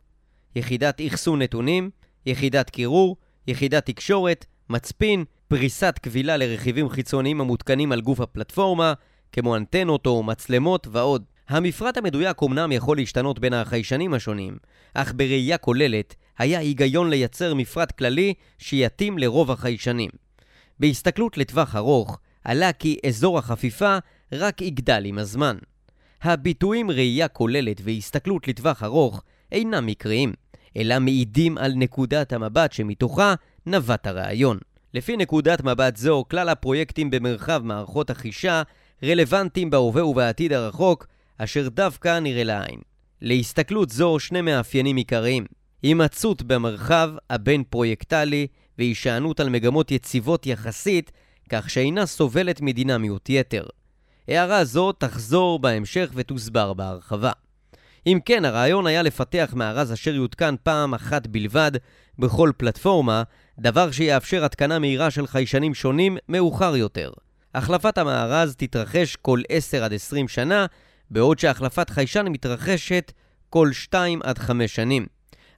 יחידת 0.55 1.01
אחסון 1.07 1.41
נתונים, 1.41 1.89
יחידת 2.25 2.69
קירור, 2.69 3.17
יחידת 3.47 3.85
תקשורת, 3.85 4.45
מצפין, 4.69 5.23
פריסת 5.47 5.99
כבילה 6.03 6.37
לרכיבים 6.37 6.89
חיצוניים 6.89 7.41
המותקנים 7.41 7.91
על 7.91 8.01
גוף 8.01 8.19
הפלטפורמה, 8.19 8.93
כמו 9.31 9.55
אנטנות 9.55 10.05
או 10.05 10.23
מצלמות 10.23 10.87
ועוד. 10.91 11.23
המפרט 11.49 11.97
המדויק 11.97 12.41
אומנם 12.41 12.71
יכול 12.71 12.97
להשתנות 12.97 13.39
בין 13.39 13.53
החיישנים 13.53 14.13
השונים, 14.13 14.57
אך 14.93 15.13
בראייה 15.15 15.57
כוללת 15.57 16.15
היה 16.37 16.59
היגיון 16.59 17.09
לייצר 17.09 17.53
מפרט 17.53 17.91
כללי 17.91 18.33
שיתאים 18.57 19.17
לרוב 19.17 19.51
החיישנים. 19.51 20.24
בהסתכלות 20.79 21.37
לטווח 21.37 21.75
ארוך, 21.75 22.19
עלה 22.43 22.73
כי 22.73 22.97
אזור 23.07 23.37
החפיפה 23.37 23.97
רק 24.31 24.61
יגדל 24.61 25.05
עם 25.05 25.17
הזמן. 25.17 25.57
הביטויים 26.21 26.91
ראייה 26.91 27.27
כוללת 27.27 27.81
והסתכלות 27.83 28.47
לטווח 28.47 28.83
ארוך 28.83 29.23
אינם 29.51 29.85
מקריים, 29.85 30.33
אלא 30.77 30.99
מעידים 30.99 31.57
על 31.57 31.73
נקודת 31.75 32.33
המבט 32.33 32.71
שמתוכה 32.71 33.33
נבט 33.65 34.07
הרעיון. 34.07 34.57
לפי 34.93 35.17
נקודת 35.17 35.63
מבט 35.63 35.97
זו, 35.97 36.25
כלל 36.29 36.49
הפרויקטים 36.49 37.09
במרחב 37.09 37.61
מערכות 37.63 38.09
החישה 38.09 38.63
רלוונטיים 39.03 39.69
בהווה 39.69 40.05
ובעתיד 40.05 40.53
הרחוק, 40.53 41.07
אשר 41.37 41.69
דווקא 41.69 42.19
נראה 42.19 42.43
לעין. 42.43 42.79
להסתכלות 43.21 43.89
זו 43.89 44.19
שני 44.19 44.41
מאפיינים 44.41 44.95
עיקריים: 44.95 45.45
הימצאות 45.83 46.43
במרחב 46.43 47.09
הבין-פרויקטלי 47.29 48.47
והישענות 48.77 49.39
על 49.39 49.49
מגמות 49.49 49.91
יציבות 49.91 50.45
יחסית, 50.45 51.11
כך 51.49 51.69
שאינה 51.69 52.05
סובלת 52.05 52.61
מדינמיות 52.61 53.29
יתר. 53.29 53.65
הערה 54.27 54.65
זו 54.65 54.91
תחזור 54.91 55.59
בהמשך 55.59 56.09
ותוסבר 56.13 56.73
בהרחבה. 56.73 57.31
אם 58.07 58.19
כן, 58.25 58.45
הרעיון 58.45 58.87
היה 58.87 59.01
לפתח 59.01 59.53
מארז 59.55 59.93
אשר 59.93 60.15
יותקן 60.15 60.55
פעם 60.63 60.93
אחת 60.93 61.27
בלבד 61.27 61.71
בכל 62.19 62.51
פלטפורמה, 62.57 63.23
דבר 63.59 63.91
שיאפשר 63.91 64.45
התקנה 64.45 64.79
מהירה 64.79 65.11
של 65.11 65.27
חיישנים 65.27 65.73
שונים 65.73 66.17
מאוחר 66.29 66.75
יותר. 66.75 67.11
החלפת 67.55 67.97
המארז 67.97 68.55
תתרחש 68.57 69.15
כל 69.15 69.41
10 69.49 69.83
עד 69.83 69.93
20 69.93 70.27
שנה, 70.27 70.65
בעוד 71.11 71.39
שהחלפת 71.39 71.89
חיישן 71.89 72.27
מתרחשת 72.27 73.11
כל 73.49 73.73
2 73.73 74.19
עד 74.23 74.37
5 74.37 74.75
שנים. 74.75 75.05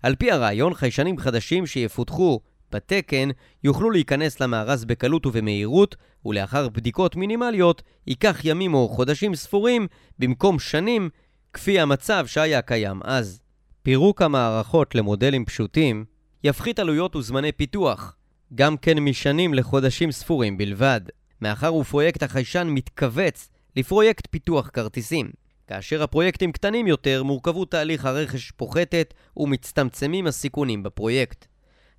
על 0.03 0.15
פי 0.15 0.31
הרעיון, 0.31 0.73
חיישנים 0.73 1.17
חדשים 1.17 1.65
שיפותחו 1.65 2.39
בתקן 2.71 3.29
יוכלו 3.63 3.91
להיכנס 3.91 4.39
למארז 4.39 4.85
בקלות 4.85 5.25
ובמהירות, 5.25 5.95
ולאחר 6.25 6.69
בדיקות 6.69 7.15
מינימליות 7.15 7.81
ייקח 8.07 8.41
ימים 8.43 8.73
או 8.73 8.89
חודשים 8.89 9.35
ספורים 9.35 9.87
במקום 10.19 10.59
שנים, 10.59 11.09
כפי 11.53 11.79
המצב 11.79 12.25
שהיה 12.27 12.61
קיים 12.61 12.99
אז. 13.03 13.41
פירוק 13.83 14.21
המערכות 14.21 14.95
למודלים 14.95 15.45
פשוטים 15.45 16.05
יפחית 16.43 16.79
עלויות 16.79 17.15
וזמני 17.15 17.51
פיתוח, 17.51 18.15
גם 18.55 18.77
כן 18.77 18.99
משנים 18.99 19.53
לחודשים 19.53 20.11
ספורים 20.11 20.57
בלבד, 20.57 21.01
מאחר 21.41 21.75
ופרויקט 21.75 22.23
החיישן 22.23 22.67
מתכווץ 22.67 23.49
לפרויקט 23.75 24.27
פיתוח 24.31 24.69
כרטיסים. 24.73 25.31
כאשר 25.67 26.03
הפרויקטים 26.03 26.51
קטנים 26.51 26.87
יותר, 26.87 27.23
מורכבות 27.23 27.71
תהליך 27.71 28.05
הרכש 28.05 28.51
פוחתת 28.51 29.13
ומצטמצמים 29.37 30.27
הסיכונים 30.27 30.83
בפרויקט. 30.83 31.47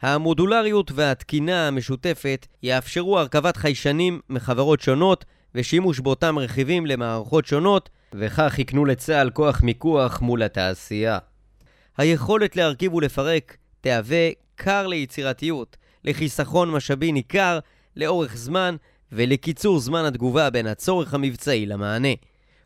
המודולריות 0.02 0.92
והתקינה 0.94 1.68
המשותפת 1.68 2.46
יאפשרו 2.62 3.18
הרכבת 3.18 3.56
חיישנים 3.56 4.20
מחברות 4.28 4.80
שונות 4.80 5.24
ושימוש 5.54 6.00
באותם 6.00 6.38
רכיבים 6.38 6.86
למערכות 6.86 7.46
שונות, 7.46 7.88
וכך 8.14 8.58
יקנו 8.58 8.84
לצה"ל 8.84 9.30
כוח 9.30 9.62
מיקוח 9.62 10.20
מול 10.20 10.42
התעשייה. 10.42 11.18
היכולת 11.96 12.56
להרכיב 12.56 12.94
ולפרק 12.94 13.56
תהווה 13.80 14.28
כר 14.56 14.86
ליצירתיות, 14.86 15.76
לחיסכון 16.04 16.70
משאבי 16.70 17.12
ניכר 17.12 17.58
לאורך 17.96 18.36
זמן 18.36 18.76
ולקיצור 19.12 19.78
זמן 19.78 20.04
התגובה 20.04 20.50
בין 20.50 20.66
הצורך 20.66 21.14
המבצעי 21.14 21.66
למענה. 21.66 22.08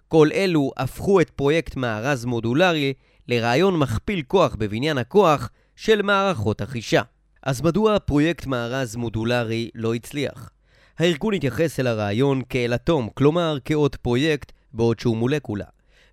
כל 0.09 0.29
אלו 0.35 0.71
הפכו 0.77 1.21
את 1.21 1.31
פרויקט 1.31 1.77
מארז 1.77 2.25
מודולרי 2.25 2.93
לרעיון 3.29 3.79
מכפיל 3.79 4.23
כוח 4.23 4.55
בבניין 4.55 4.99
הכוח 4.99 5.51
של 5.77 6.03
מערכות 6.03 6.61
החישה. 6.61 7.03
אז 7.43 7.63
מדוע 7.63 7.99
פרויקט 7.99 8.47
מארז 8.47 8.97
מודולרי 8.97 9.71
לא 9.75 9.95
הצליח? 9.95 10.51
הארגון 10.99 11.35
התייחס 11.35 11.81
אל 11.81 11.87
הרעיון 11.87 12.43
כאל 12.49 12.75
אטום, 12.75 13.09
כלומר 13.15 13.59
כעוד 13.65 13.97
פרויקט 13.97 14.53
בעוד 14.73 15.01
שהוא 15.01 15.17
מולקולה. 15.17 15.65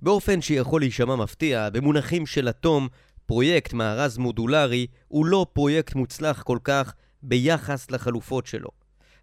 באופן 0.02 0.42
שיכול 0.42 0.82
להישמע 0.82 1.16
מפתיע, 1.16 1.70
במונחים 1.70 2.26
של 2.26 2.50
אטום, 2.50 2.88
פרויקט 3.26 3.74
מארז 3.74 4.18
מודולרי 4.18 4.88
הוא 5.08 5.26
לא 5.26 5.46
פרויקט 5.54 5.96
מוצלח 5.96 6.44
כל 6.44 6.58
כך 6.64 6.94
ביחס 7.24 7.92
לחלופות 7.92 8.48
שלו. 8.48 8.70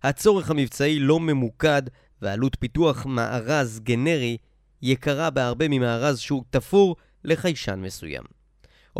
הצורך 0.03 0.51
המבצעי 0.51 0.99
לא 0.99 1.21
ממוקד 1.21 1.83
ועלות 2.23 2.57
פיתוח 2.61 3.07
מארז 3.07 3.81
גנרי 3.81 4.37
יקרה 4.83 5.31
בהרבה 5.31 5.69
ממארז 5.69 6.19
שהוא 6.19 6.45
תפור 6.51 6.97
לחיישן 7.25 7.81
מסוים. 7.81 8.25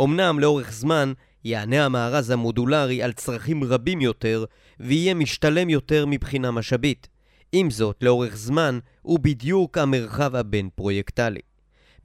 אמנם 0.03 0.39
לאורך 0.39 0.71
זמן 0.71 1.13
יענה 1.43 1.85
המארז 1.85 2.29
המודולרי 2.29 3.03
על 3.03 3.13
צרכים 3.13 3.63
רבים 3.63 4.01
יותר 4.01 4.45
ויהיה 4.79 5.13
משתלם 5.13 5.69
יותר 5.69 6.05
מבחינה 6.05 6.51
משאבית. 6.51 7.07
עם 7.51 7.69
זאת, 7.69 8.03
לאורך 8.03 8.35
זמן 8.35 8.79
הוא 9.01 9.19
בדיוק 9.19 9.77
המרחב 9.77 10.35
הבין-פרויקטלי. 10.35 11.39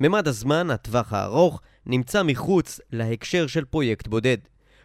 ממד 0.00 0.28
הזמן, 0.28 0.70
הטווח 0.70 1.12
הארוך, 1.12 1.60
נמצא 1.86 2.22
מחוץ 2.22 2.80
להקשר 2.92 3.46
של 3.46 3.64
פרויקט 3.64 4.08
בודד. 4.08 4.38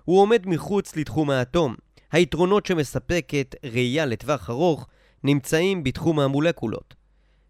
הוא 0.03 0.21
עומד 0.21 0.43
מחוץ 0.45 0.95
לתחום 0.95 1.29
האטום. 1.29 1.75
היתרונות 2.11 2.65
שמספקת 2.65 3.55
ראייה 3.65 4.05
לטווח 4.05 4.49
ארוך 4.49 4.87
נמצאים 5.23 5.83
בתחום 5.83 6.19
המולקולות. 6.19 6.95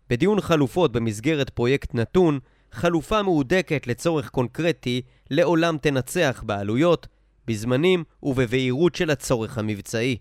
בדיון 0.09 0.41
חלופות 0.41 0.91
במסגרת 0.91 1.49
פרויקט 1.49 1.93
נתון, 1.93 2.39
חלופה 2.71 3.21
מהודקת 3.21 3.87
לצורך 3.87 4.29
קונקרטי 4.29 5.01
לעולם 5.29 5.77
תנצח 5.77 6.43
בעלויות, 6.45 7.07
בזמנים 7.47 8.03
ובבהירות 8.23 8.95
של 8.95 9.09
הצורך 9.09 9.57
המבצעי. 9.57 10.17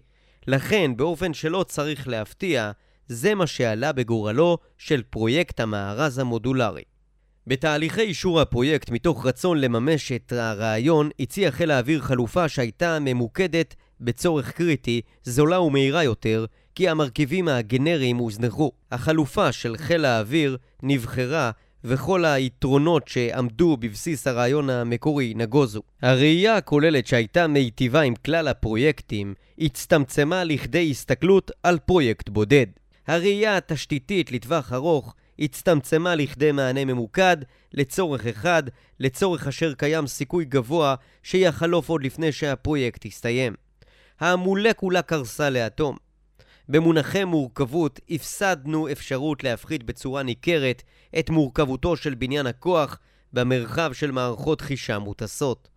לכן, 0.47 0.97
באופן 0.97 1.35
שלא 1.35 1.65
צריך 1.69 2.09
להפתיע, 2.09 2.71
זה 3.09 3.35
מה 3.35 3.47
שעלה 3.47 3.93
בגורלו 3.93 4.59
של 4.79 5.03
פרויקט 5.11 5.61
המארז 5.61 6.19
המודולרי. 6.19 6.83
בתהליכי 7.47 8.00
אישור 8.00 8.41
הפרויקט, 8.41 8.91
מתוך 8.91 9.26
רצון 9.26 9.61
לממש 9.61 10.12
את 10.12 10.33
הרעיון, 10.33 11.11
הציע 11.21 11.50
חיל 11.50 11.71
האוויר 11.71 12.00
חלופה 12.00 12.49
שהייתה 12.49 12.99
ממוקדת 13.00 13.75
בצורך 14.00 14.50
קריטי, 14.50 15.00
זולה 15.25 15.61
ומהירה 15.61 16.05
יותר, 16.05 16.47
כי 16.75 16.88
המרכיבים 16.88 17.49
הגנריים 17.49 18.17
הוזנחו. 18.17 18.73
החלופה 18.93 19.53
של 19.53 19.76
חיל 19.76 20.05
האוויר 20.05 20.57
נבחרה 20.83 21.50
וכל 21.88 22.25
היתרונות 22.25 23.09
שעמדו 23.09 23.76
בבסיס 23.76 24.26
הרעיון 24.26 24.71
המקורי 24.71 25.33
נגוזו. 25.37 25.83
הראייה 26.02 26.57
הכוללת 26.57 27.07
שהייתה 27.07 27.47
מיטיבה 27.47 28.00
עם 28.00 28.14
כלל 28.14 28.49
הפרויקטים 28.49 29.35
הצטמצמה 29.59 30.45
לכדי 30.45 30.90
הסתכלות 30.90 31.50
על 31.62 31.78
פרויקט 31.78 32.28
בודד. 32.28 32.66
הראייה 33.07 33.57
התשתיתית 33.57 34.33
לטווח 34.33 34.73
ארוך 34.73 35.14
הצטמצמה 35.38 36.14
לכדי 36.14 36.52
מענה 36.52 36.85
ממוקד 36.85 37.37
לצורך 37.73 38.26
אחד, 38.26 38.62
לצורך 39.00 39.47
אשר 39.47 39.75
קיים 39.75 40.07
סיכוי 40.07 40.45
גבוה 40.45 40.95
שיחלוף 41.23 41.88
עוד 41.88 42.05
לפני 42.05 42.33
שהפרויקט 42.33 43.05
יסתיים. 43.05 43.55
המולקולה 44.21 45.02
קרסה 45.02 45.50
לאטום. 45.50 46.05
במונחי 46.68 47.25
מורכבות 47.25 48.00
הפסדנו 48.11 48.92
אפשרות 48.92 49.44
להפחית 49.44 49.82
בצורה 49.82 50.23
ניכרת 50.23 50.82
את 51.18 51.30
מורכבותו 51.30 51.96
של 51.96 52.14
בניין 52.14 52.46
הכוח 52.46 52.99
במרחב 53.32 53.92
של 53.92 54.11
מערכות 54.11 54.61
חישה 54.61 54.99
מוטסות. 54.99 55.68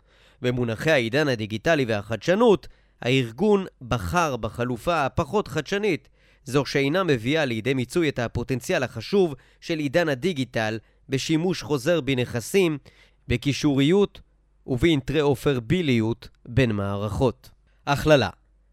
במונחי 0.41 0.91
העידן 0.91 1.27
הדיגיטלי 1.27 1.85
והחדשנות, 1.85 2.67
הארגון 3.01 3.65
בחר 3.81 4.37
בחלופה 4.37 5.05
הפחות 5.05 5.47
חדשנית, 5.47 6.09
זו 6.43 6.65
שאינה 6.65 7.03
מביאה 7.03 7.45
לידי 7.45 7.73
מיצוי 7.73 8.09
את 8.09 8.19
הפוטנציאל 8.19 8.83
החשוב 8.83 9.35
של 9.61 9.79
עידן 9.79 10.09
הדיגיטל 10.09 10.79
בשימוש 11.09 11.61
חוזר 11.61 12.01
בנכסים, 12.01 12.77
בקישוריות 13.27 14.21
ובאינטראופרביליות 14.67 16.29
בין 16.45 16.71
מערכות. 16.71 17.49
הכללה 17.87 18.29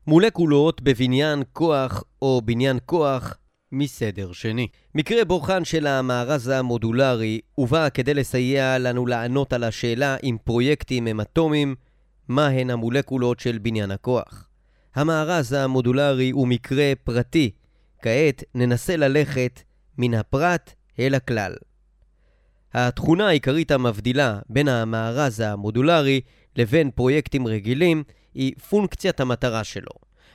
מולקולות 0.08 0.82
בבניין 0.82 1.42
כוח 1.52 2.04
או 2.22 2.42
בניין 2.44 2.78
כוח 2.86 3.38
מסדר 3.72 4.32
שני. 4.32 4.68
מקרה 4.94 5.24
בוחן 5.24 5.64
של 5.64 5.86
המארז 5.86 6.48
המודולרי 6.48 7.40
הובא 7.54 7.88
כדי 7.94 8.14
לסייע 8.14 8.78
לנו 8.78 9.06
לענות 9.06 9.52
על 9.52 9.64
השאלה 9.64 10.16
אם 10.22 10.36
פרויקטים 10.44 11.06
הם 11.06 11.20
אטומים, 11.20 11.74
מהן 12.28 12.70
המולקולות 12.70 13.40
של 13.40 13.58
בניין 13.58 13.90
הכוח. 13.90 14.48
המארז 14.94 15.52
המודולרי 15.52 16.30
הוא 16.30 16.48
מקרה 16.48 16.92
פרטי. 17.04 17.50
כעת 18.02 18.44
ננסה 18.54 18.96
ללכת 18.96 19.60
מן 19.98 20.14
הפרט 20.14 20.72
אל 20.98 21.14
הכלל. 21.14 21.54
התכונה 22.74 23.28
העיקרית 23.28 23.70
המבדילה 23.70 24.38
בין 24.48 24.68
המארז 24.68 25.40
המודולרי 25.40 26.20
לבין 26.56 26.90
פרויקטים 26.90 27.46
רגילים 27.46 28.04
היא 28.36 28.52
פונקציית 28.68 29.20
המטרה 29.20 29.64
שלו. 29.64 29.90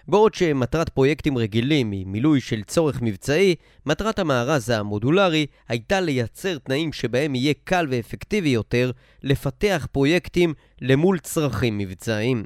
בעוד 0.07 0.33
שמטרת 0.33 0.89
פרויקטים 0.89 1.37
רגילים 1.37 1.91
היא 1.91 2.05
מילוי 2.05 2.41
של 2.41 2.63
צורך 2.63 3.01
מבצעי, 3.01 3.55
מטרת 3.85 4.19
המארז 4.19 4.69
המודולרי 4.69 5.45
הייתה 5.69 6.01
לייצר 6.01 6.57
תנאים 6.57 6.93
שבהם 6.93 7.35
יהיה 7.35 7.53
קל 7.63 7.87
ואפקטיבי 7.89 8.49
יותר 8.49 8.91
לפתח 9.23 9.87
פרויקטים 9.91 10.53
למול 10.81 11.19
צרכים 11.19 11.77
מבצעיים. 11.77 12.43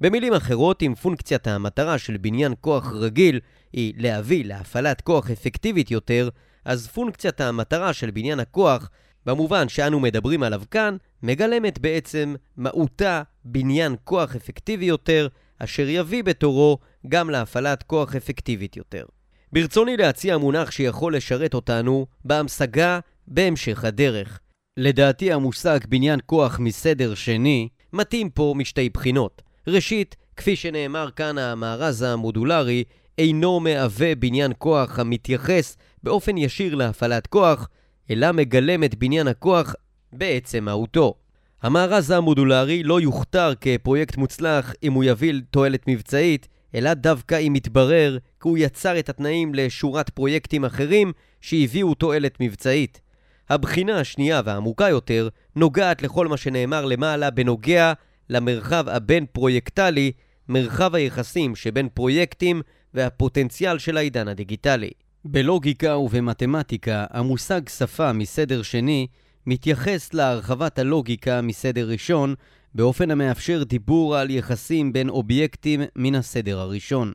במילים 0.00 0.32
אחרות, 0.32 0.82
אם 0.82 0.94
פונקציית 0.94 1.46
המטרה 1.46 1.98
של 1.98 2.16
בניין 2.16 2.52
כוח 2.60 2.92
רגיל 2.92 3.40
היא 3.72 3.94
להביא 3.96 4.44
להפעלת 4.44 5.00
כוח 5.00 5.30
אפקטיבית 5.30 5.90
יותר, 5.90 6.28
אז 6.64 6.86
פונקציית 6.86 7.40
המטרה 7.40 7.92
של 7.92 8.10
בניין 8.10 8.40
הכוח, 8.40 8.90
במובן 9.26 9.68
שאנו 9.68 10.00
מדברים 10.00 10.42
עליו 10.42 10.62
כאן, 10.70 10.96
מגלמת 11.22 11.78
בעצם 11.78 12.34
מהותה 12.56 13.22
בניין 13.44 13.96
כוח 14.04 14.36
אפקטיבי 14.36 14.84
יותר, 14.84 15.28
אשר 15.58 15.88
יביא 15.88 16.24
בתורו 16.24 16.78
גם 17.08 17.30
להפעלת 17.30 17.82
כוח 17.82 18.16
אפקטיבית 18.16 18.76
יותר. 18.76 19.04
ברצוני 19.52 19.96
להציע 19.96 20.38
מונח 20.38 20.70
שיכול 20.70 21.16
לשרת 21.16 21.54
אותנו 21.54 22.06
בהמשגה 22.24 23.00
בהמשך 23.26 23.84
הדרך. 23.84 24.40
לדעתי 24.76 25.32
המושג 25.32 25.78
בניין 25.88 26.20
כוח 26.26 26.58
מסדר 26.58 27.14
שני 27.14 27.68
מתאים 27.92 28.30
פה 28.30 28.54
משתי 28.56 28.88
בחינות. 28.88 29.42
ראשית, 29.66 30.16
כפי 30.36 30.56
שנאמר 30.56 31.10
כאן, 31.10 31.38
המארז 31.38 32.02
המודולרי 32.02 32.84
אינו 33.18 33.60
מהווה 33.60 34.14
בניין 34.14 34.52
כוח 34.58 34.98
המתייחס 34.98 35.76
באופן 36.02 36.38
ישיר 36.38 36.74
להפעלת 36.74 37.26
כוח, 37.26 37.68
אלא 38.10 38.32
מגלם 38.32 38.84
את 38.84 38.94
בניין 38.94 39.28
הכוח 39.28 39.74
בעצם 40.12 40.64
מהותו. 40.64 41.14
המארז 41.62 42.10
המודולרי 42.10 42.82
לא 42.82 43.00
יוכתר 43.00 43.52
כפרויקט 43.60 44.16
מוצלח 44.16 44.72
אם 44.82 44.92
הוא 44.92 45.04
יביא 45.04 45.34
תועלת 45.50 45.88
מבצעית, 45.88 46.48
אלא 46.74 46.94
דווקא 46.94 47.38
אם 47.38 47.56
יתברר 47.56 48.18
כי 48.42 48.48
הוא 48.48 48.58
יצר 48.58 48.98
את 48.98 49.08
התנאים 49.08 49.54
לשורת 49.54 50.10
פרויקטים 50.10 50.64
אחרים 50.64 51.12
שהביאו 51.40 51.94
תועלת 51.94 52.40
מבצעית. 52.40 53.00
הבחינה 53.48 54.00
השנייה 54.00 54.40
והעמוקה 54.44 54.88
יותר 54.88 55.28
נוגעת 55.56 56.02
לכל 56.02 56.28
מה 56.28 56.36
שנאמר 56.36 56.84
למעלה 56.84 57.30
בנוגע 57.30 57.92
למרחב 58.30 58.88
הבין-פרויקטלי, 58.88 60.12
מרחב 60.48 60.94
היחסים 60.94 61.56
שבין 61.56 61.88
פרויקטים 61.94 62.62
והפוטנציאל 62.94 63.78
של 63.78 63.96
העידן 63.96 64.28
הדיגיטלי. 64.28 64.90
בלוגיקה 65.24 65.96
ובמתמטיקה, 65.96 67.04
המושג 67.10 67.68
שפה 67.68 68.12
מסדר 68.12 68.62
שני 68.62 69.06
מתייחס 69.46 70.14
להרחבת 70.14 70.78
הלוגיקה 70.78 71.40
מסדר 71.40 71.88
ראשון, 71.88 72.34
באופן 72.74 73.10
המאפשר 73.10 73.64
דיבור 73.64 74.16
על 74.16 74.30
יחסים 74.30 74.92
בין 74.92 75.08
אובייקטים 75.08 75.80
מן 75.96 76.14
הסדר 76.14 76.58
הראשון. 76.58 77.12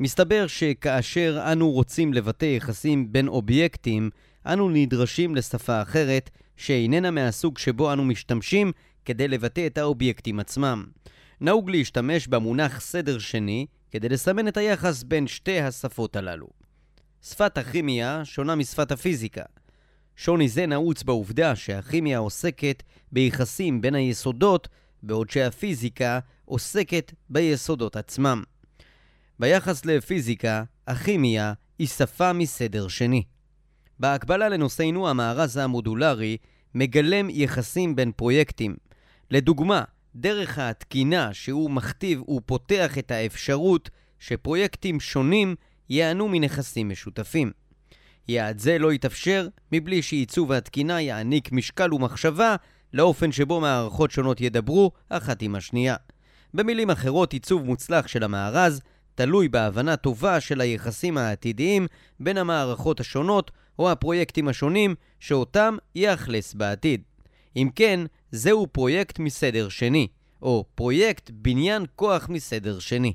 מסתבר 0.00 0.46
שכאשר 0.46 1.44
אנו 1.52 1.70
רוצים 1.70 2.14
לבטא 2.14 2.44
יחסים 2.44 3.12
בין 3.12 3.28
אובייקטים, 3.28 4.10
אנו 4.46 4.70
נדרשים 4.70 5.34
לשפה 5.34 5.82
אחרת, 5.82 6.30
שאיננה 6.56 7.10
מהסוג 7.10 7.58
שבו 7.58 7.92
אנו 7.92 8.04
משתמשים 8.04 8.72
כדי 9.04 9.28
לבטא 9.28 9.66
את 9.66 9.78
האובייקטים 9.78 10.40
עצמם. 10.40 10.84
נהוג 11.40 11.70
להשתמש 11.70 12.26
במונח 12.28 12.80
סדר 12.80 13.18
שני 13.18 13.66
כדי 13.90 14.08
לסמן 14.08 14.48
את 14.48 14.56
היחס 14.56 15.02
בין 15.02 15.26
שתי 15.26 15.60
השפות 15.60 16.16
הללו. 16.16 16.65
שפת 17.30 17.58
הכימיה 17.58 18.24
שונה 18.24 18.54
משפת 18.54 18.92
הפיזיקה. 18.92 19.42
שוני 20.16 20.48
זה 20.48 20.66
נעוץ 20.66 21.02
בעובדה 21.02 21.56
שהכימיה 21.56 22.18
עוסקת 22.18 22.82
ביחסים 23.12 23.80
בין 23.80 23.94
היסודות, 23.94 24.68
בעוד 25.02 25.30
שהפיזיקה 25.30 26.18
עוסקת 26.44 27.12
ביסודות 27.30 27.96
עצמם. 27.96 28.42
ביחס 29.38 29.84
לפיזיקה, 29.84 30.62
הכימיה 30.86 31.52
היא 31.78 31.86
שפה 31.86 32.32
מסדר 32.32 32.88
שני. 32.88 33.22
בהקבלה 34.00 34.48
לנושאנו 34.48 35.08
המארז 35.08 35.56
המודולרי, 35.56 36.36
מגלם 36.74 37.30
יחסים 37.30 37.96
בין 37.96 38.12
פרויקטים. 38.12 38.76
לדוגמה, 39.30 39.84
דרך 40.14 40.58
התקינה 40.58 41.34
שהוא 41.34 41.70
מכתיב 41.70 42.22
הוא 42.26 42.40
פותח 42.46 42.98
את 42.98 43.10
האפשרות 43.10 43.90
שפרויקטים 44.18 45.00
שונים 45.00 45.54
ייהנו 45.90 46.28
מנכסים 46.28 46.88
משותפים. 46.88 47.50
יעד 48.28 48.58
זה 48.58 48.78
לא 48.78 48.92
יתאפשר 48.92 49.48
מבלי 49.72 50.02
שעיצוב 50.02 50.52
התקינה 50.52 51.00
יעניק 51.00 51.52
משקל 51.52 51.94
ומחשבה 51.94 52.56
לאופן 52.92 53.32
שבו 53.32 53.60
מערכות 53.60 54.10
שונות 54.10 54.40
ידברו 54.40 54.90
אחת 55.08 55.42
עם 55.42 55.54
השנייה. 55.54 55.96
במילים 56.54 56.90
אחרות, 56.90 57.32
עיצוב 57.32 57.64
מוצלח 57.64 58.06
של 58.06 58.22
המארז 58.22 58.80
תלוי 59.14 59.48
בהבנה 59.48 59.96
טובה 59.96 60.40
של 60.40 60.60
היחסים 60.60 61.18
העתידיים 61.18 61.86
בין 62.20 62.38
המערכות 62.38 63.00
השונות 63.00 63.50
או 63.78 63.90
הפרויקטים 63.90 64.48
השונים 64.48 64.94
שאותם 65.20 65.76
יאכלס 65.94 66.54
בעתיד. 66.54 67.02
אם 67.56 67.68
כן, 67.74 68.00
זהו 68.30 68.66
פרויקט 68.72 69.18
מסדר 69.18 69.68
שני, 69.68 70.08
או 70.42 70.64
פרויקט 70.74 71.30
בניין 71.34 71.84
כוח 71.96 72.28
מסדר 72.28 72.78
שני. 72.78 73.12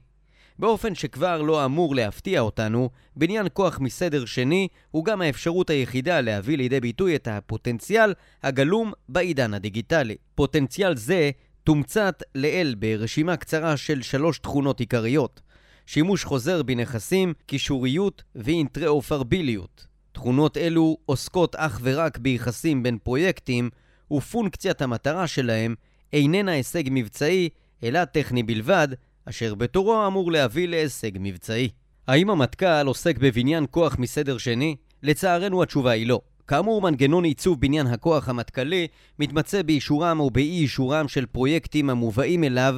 באופן 0.62 0.95
שכבר 0.95 1.41
לא 1.41 1.65
אמור 1.65 1.95
להפתיע 1.95 2.39
אותנו, 2.41 2.89
בניין 3.15 3.47
כוח 3.54 3.80
מסדר 3.80 4.26
שני 4.26 4.67
הוא 4.91 5.06
גם 5.06 5.21
האפשרות 5.21 5.69
היחידה 5.69 6.21
להביא 6.21 6.58
לידי 6.58 6.80
ביטוי 6.80 7.15
את 7.15 7.28
הפוטנציאל 7.28 8.13
הגלום 8.43 8.91
בעידן 9.10 9.54
הדיגיטלי. 9.54 10.15
פוטנציאל 10.36 10.95
זה 10.95 11.32
תומצת 11.63 12.24
לעיל 12.36 12.76
ברשימה 12.76 13.38
קצרה 13.38 13.78
של 13.78 14.02
שלוש 14.02 14.39
תכונות 14.39 14.80
עיקריות 14.80 15.41
שימוש 15.86 16.24
חוזר 16.24 16.63
בנכסים, 16.63 17.34
קישוריות 17.45 18.24
ואינטראופרביליות. 18.36 19.88
תכונות 20.12 20.58
אלו 20.58 20.97
עוסקות 21.06 21.56
אך 21.56 21.80
ורק 21.84 22.17
ביחסים 22.17 22.84
בין 22.84 22.97
פרויקטים, 22.97 23.69
ופונקציית 24.12 24.82
המטרה 24.82 25.28
שלהם 25.28 25.76
איננה 26.13 26.52
הישג 26.52 26.84
מבצעי, 26.91 27.50
אלא 27.84 28.06
טכני 28.06 28.43
בלבד, 28.43 28.88
אשר 29.26 29.56
בתורו 29.56 30.08
אמור 30.08 30.32
להביא 30.32 30.68
להישג 30.68 31.12
מבצעי. 31.20 31.70
האם 32.08 32.30
המטכ"ל 32.30 32.88
עוסק 32.88 33.18
בבניין 33.18 33.66
כוח 33.72 34.00
מסדר 34.00 34.38
שני? 34.38 34.76
לצערנו 35.04 35.64
התשובה 35.64 35.92
היא 35.92 36.08
לא. 36.08 36.22
כאמור, 36.48 36.82
מנגנון 36.82 37.24
עיצוב 37.24 37.62
בניין 37.62 37.88
הכוח 37.88 38.30
המטכ"לי 38.30 38.88
מתמצא 39.20 39.62
באישורם 39.62 40.20
או 40.20 40.30
באי 40.30 40.62
אישורם 40.62 41.08
של 41.08 41.26
פרויקטים 41.26 41.90
המובאים 41.90 42.44
אליו 42.44 42.76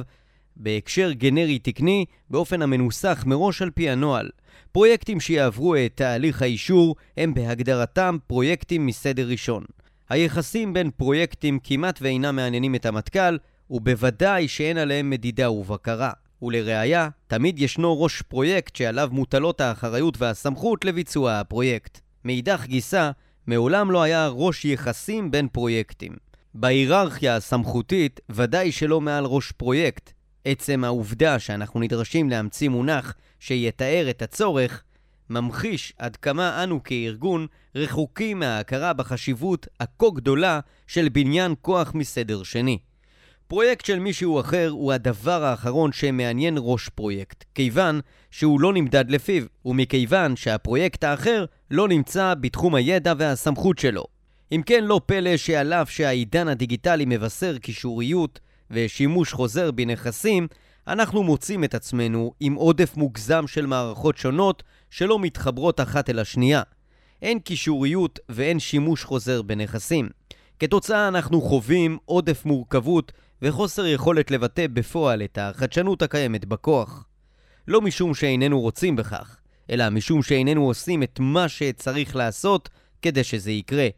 בהקשר 0.56 1.12
גנרי 1.12 1.58
תקני 1.58 2.04
באופן 2.30 2.62
המנוסח 2.62 3.24
מראש 3.26 3.62
על 3.62 3.70
פי 3.70 3.90
הנוהל. 3.90 4.30
פרויקטים 4.72 5.20
שיעברו 5.20 5.76
את 5.76 5.92
תהליך 5.94 6.42
האישור 6.42 6.96
הם 7.16 7.34
בהגדרתם 7.34 8.16
פרויקטים 8.26 8.86
מסדר 8.86 9.28
ראשון. 9.28 9.64
היחסים 10.08 10.72
בין 10.72 10.90
פרויקטים 10.90 11.58
כמעט 11.64 11.98
ואינם 12.02 12.36
מעניינים 12.36 12.74
את 12.74 12.86
המטכ"ל, 12.86 13.38
ובוודאי 13.70 14.48
שאין 14.48 14.78
עליהם 14.78 15.10
מדידה 15.10 15.50
ובקרה. 15.50 16.10
ולראיה, 16.44 17.08
תמיד 17.26 17.58
ישנו 17.58 18.02
ראש 18.02 18.22
פרויקט 18.22 18.76
שעליו 18.76 19.08
מוטלות 19.12 19.60
האחריות 19.60 20.14
והסמכות 20.18 20.84
לביצוע 20.84 21.40
הפרויקט. 21.40 22.00
מאידך 22.24 22.64
גיסא, 22.66 23.10
מעולם 23.46 23.90
לא 23.90 24.02
היה 24.02 24.28
ראש 24.28 24.64
יחסים 24.64 25.30
בין 25.30 25.48
פרויקטים. 25.48 26.12
בהיררכיה 26.54 27.36
הסמכותית, 27.36 28.20
ודאי 28.30 28.72
שלא 28.72 29.00
מעל 29.00 29.24
ראש 29.24 29.52
פרויקט. 29.52 30.12
עצם 30.44 30.84
העובדה 30.84 31.38
שאנחנו 31.38 31.80
נדרשים 31.80 32.30
להמציא 32.30 32.68
מונח 32.68 33.14
שיתאר 33.40 34.06
את 34.10 34.22
הצורך, 34.22 34.82
ממחיש 35.30 35.92
עד 35.98 36.16
כמה 36.16 36.64
אנו 36.64 36.82
כארגון 36.82 37.46
רחוקים 37.74 38.38
מההכרה 38.38 38.92
בחשיבות 38.92 39.66
הכה 39.80 40.06
גדולה 40.14 40.60
של 40.86 41.08
בניין 41.08 41.54
כוח 41.60 41.94
מסדר 41.94 42.42
שני. 42.42 42.78
פרויקט 43.48 43.84
של 43.84 43.98
מישהו 43.98 44.40
אחר 44.40 44.68
הוא 44.68 44.92
הדבר 44.92 45.44
האחרון 45.44 45.92
שמעניין 45.92 46.56
ראש 46.58 46.88
פרויקט, 46.88 47.44
כיוון 47.54 48.00
שהוא 48.30 48.60
לא 48.60 48.72
נמדד 48.72 49.10
לפיו, 49.10 49.42
ומכיוון 49.64 50.36
שהפרויקט 50.36 51.04
האחר 51.04 51.44
לא 51.70 51.88
נמצא 51.88 52.34
בתחום 52.40 52.74
הידע 52.74 53.12
והסמכות 53.18 53.78
שלו. 53.78 54.04
אם 54.52 54.62
כן, 54.66 54.84
לא 54.84 55.00
פלא 55.06 55.36
שעל 55.36 55.72
אף 55.72 55.90
שהעידן 55.90 56.48
הדיגיטלי 56.48 57.04
מבשר 57.06 57.58
קישוריות 57.58 58.40
ושימוש 58.70 59.32
חוזר 59.32 59.70
בנכסים, 59.70 60.48
אנחנו 60.88 61.22
מוצאים 61.22 61.64
את 61.64 61.74
עצמנו 61.74 62.32
עם 62.40 62.54
עודף 62.54 62.96
מוגזם 62.96 63.46
של 63.46 63.66
מערכות 63.66 64.16
שונות 64.16 64.62
שלא 64.90 65.18
מתחברות 65.18 65.80
אחת 65.80 66.10
אל 66.10 66.18
השנייה. 66.18 66.62
אין 67.22 67.38
קישוריות 67.38 68.18
ואין 68.28 68.58
שימוש 68.58 69.04
חוזר 69.04 69.42
בנכסים. 69.42 70.08
כתוצאה 70.58 71.08
אנחנו 71.08 71.40
חווים 71.40 71.98
עודף 72.04 72.44
מורכבות 72.44 73.12
וחוסר 73.46 73.86
יכולת 73.86 74.30
לבטא 74.30 74.66
בפועל 74.72 75.22
את 75.22 75.38
החדשנות 75.40 76.02
הקיימת 76.02 76.44
בכוח. 76.44 77.06
לא 77.68 77.80
משום 77.80 78.14
שאיננו 78.14 78.60
רוצים 78.60 78.96
בכך, 78.96 79.36
אלא 79.70 79.90
משום 79.90 80.22
שאיננו 80.22 80.66
עושים 80.66 81.02
את 81.02 81.20
מה 81.20 81.48
שצריך 81.48 82.16
לעשות 82.16 82.68
כדי 83.02 83.24
שזה 83.24 83.50
יקרה. 83.50 83.88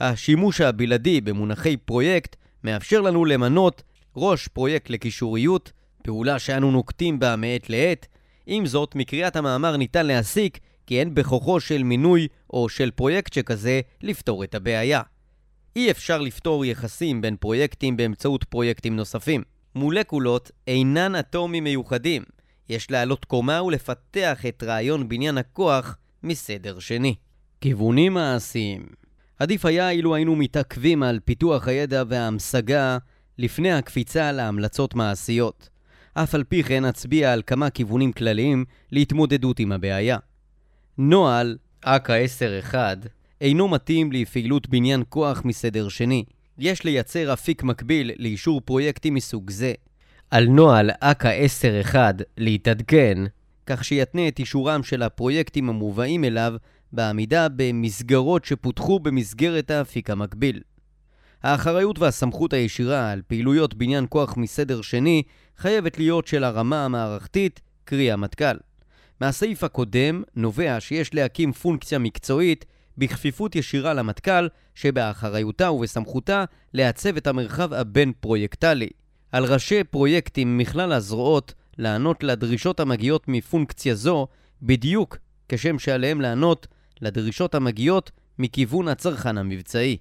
השימוש 0.00 0.60
הבלעדי 0.60 1.20
במונחי 1.20 1.76
פרויקט 1.76 2.36
מאפשר 2.64 3.00
לנו 3.00 3.24
למנות 3.24 3.82
ראש 4.16 4.48
פרויקט 4.48 4.90
לקישוריות, 4.90 5.72
פעולה 6.02 6.38
שאנו 6.38 6.70
נוקטים 6.70 7.18
בה 7.18 7.36
מעת 7.36 7.70
לעת. 7.70 8.06
עם 8.46 8.66
זאת, 8.66 8.94
מקריאת 8.94 9.36
המאמר 9.36 9.76
ניתן 9.76 10.06
להסיק 10.06 10.58
כי 10.86 11.00
אין 11.00 11.14
בכוחו 11.14 11.60
של 11.60 11.82
מינוי 11.82 12.28
או 12.52 12.68
של 12.68 12.90
פרויקט 12.90 13.32
שכזה 13.32 13.80
לפתור 14.02 14.44
את 14.44 14.54
הבעיה. 14.54 15.02
אי 15.76 15.90
אפשר 15.90 16.20
לפתור 16.20 16.64
יחסים 16.64 17.20
בין 17.20 17.36
פרויקטים 17.36 17.96
באמצעות 17.96 18.44
פרויקטים 18.44 18.96
נוספים. 18.96 19.42
מולקולות 19.74 20.50
אינן 20.66 21.14
אטומים 21.14 21.64
מיוחדים. 21.64 22.22
יש 22.68 22.90
להעלות 22.90 23.24
קומה 23.24 23.62
ולפתח 23.62 24.46
את 24.48 24.62
רעיון 24.62 25.08
בניין 25.08 25.38
הכוח 25.38 25.96
מסדר 26.22 26.78
שני. 26.78 27.14
כיוונים 27.60 28.14
מעשיים 28.14 28.86
עדיף 29.38 29.64
היה 29.64 29.90
אילו 29.90 30.14
היינו 30.14 30.36
מתעכבים 30.36 31.02
על 31.02 31.20
פיתוח 31.24 31.68
הידע 31.68 32.02
וההמשגה 32.08 32.98
לפני 33.38 33.72
הקפיצה 33.72 34.32
להמלצות 34.32 34.94
מעשיות. 34.94 35.68
אף 36.14 36.34
על 36.34 36.44
פי 36.44 36.62
כן 36.62 36.84
אצביע 36.84 37.32
על 37.32 37.42
כמה 37.46 37.70
כיוונים 37.70 38.12
כלליים 38.12 38.64
להתמודדות 38.92 39.58
עם 39.58 39.72
הבעיה. 39.72 40.18
נוהל 40.98 41.56
אכ"א 41.80 42.24
10-1 42.72 42.74
אינו 43.40 43.68
מתאים 43.68 44.12
לפעילות 44.12 44.68
בניין 44.68 45.02
כוח 45.08 45.42
מסדר 45.44 45.88
שני. 45.88 46.24
יש 46.58 46.84
לייצר 46.84 47.32
אפיק 47.32 47.62
מקביל 47.62 48.10
לאישור 48.16 48.60
פרויקטים 48.60 49.14
מסוג 49.14 49.50
זה. 49.50 49.72
על 50.30 50.46
נוהל 50.46 50.90
אכ"א 51.00 51.32
10-1 51.92 51.96
להתעדכן, 52.36 53.18
כך 53.66 53.84
שיתנה 53.84 54.28
את 54.28 54.38
אישורם 54.38 54.82
של 54.82 55.02
הפרויקטים 55.02 55.68
המובאים 55.68 56.24
אליו 56.24 56.54
בעמידה 56.92 57.46
במסגרות 57.56 58.44
שפותחו 58.44 58.98
במסגרת 58.98 59.70
האפיק 59.70 60.10
המקביל. 60.10 60.60
האחריות 61.42 61.98
והסמכות 61.98 62.52
הישירה 62.52 63.10
על 63.10 63.22
פעילויות 63.26 63.74
בניין 63.74 64.06
כוח 64.08 64.36
מסדר 64.36 64.82
שני 64.82 65.22
חייבת 65.56 65.98
להיות 65.98 66.26
של 66.26 66.44
הרמה 66.44 66.84
המערכתית, 66.84 67.60
קרי 67.84 68.12
המטכ"ל. 68.12 68.56
מהסעיף 69.20 69.64
הקודם 69.64 70.22
נובע 70.36 70.76
שיש 70.80 71.14
להקים 71.14 71.52
פונקציה 71.52 71.98
מקצועית 71.98 72.64
בכפיפות 73.00 73.56
ישירה 73.56 73.94
למטכ"ל, 73.94 74.48
שבאחריותה 74.74 75.70
ובסמכותה 75.70 76.44
לעצב 76.74 77.16
את 77.16 77.26
המרחב 77.26 77.72
הבין-פרויקטלי. 77.72 78.88
על 79.32 79.44
ראשי 79.44 79.84
פרויקטים 79.84 80.58
מכלל 80.58 80.92
הזרועות 80.92 81.54
לענות 81.78 82.22
לדרישות 82.22 82.80
המגיעות 82.80 83.28
מפונקציה 83.28 83.94
זו, 83.94 84.26
בדיוק 84.62 85.16
כשם 85.48 85.78
שעליהם 85.78 86.20
לענות 86.20 86.66
לדרישות 87.00 87.54
המגיעות 87.54 88.10
מכיוון 88.38 88.88
הצרכן 88.88 89.38
המבצעי. 89.38 89.96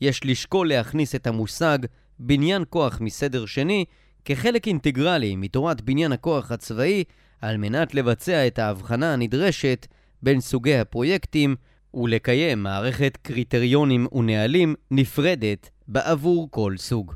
יש 0.00 0.24
לשקול 0.24 0.68
להכניס 0.68 1.14
את 1.14 1.26
המושג 1.26 1.78
בניין 2.18 2.64
כוח 2.70 3.00
מסדר 3.00 3.46
שני 3.46 3.84
כחלק 4.24 4.66
אינטגרלי 4.66 5.36
מתורת 5.36 5.80
בניין 5.80 6.12
הכוח 6.12 6.52
הצבאי 6.52 7.04
על 7.40 7.56
מנת 7.56 7.94
לבצע 7.94 8.46
את 8.46 8.58
ההבחנה 8.58 9.12
הנדרשת 9.12 9.86
בין 10.22 10.40
סוגי 10.40 10.76
הפרויקטים 10.78 11.56
ולקיים 11.94 12.62
מערכת 12.62 13.18
קריטריונים 13.22 14.06
ונהלים 14.12 14.74
נפרדת 14.90 15.70
בעבור 15.88 16.48
כל 16.50 16.74
סוג. 16.76 17.14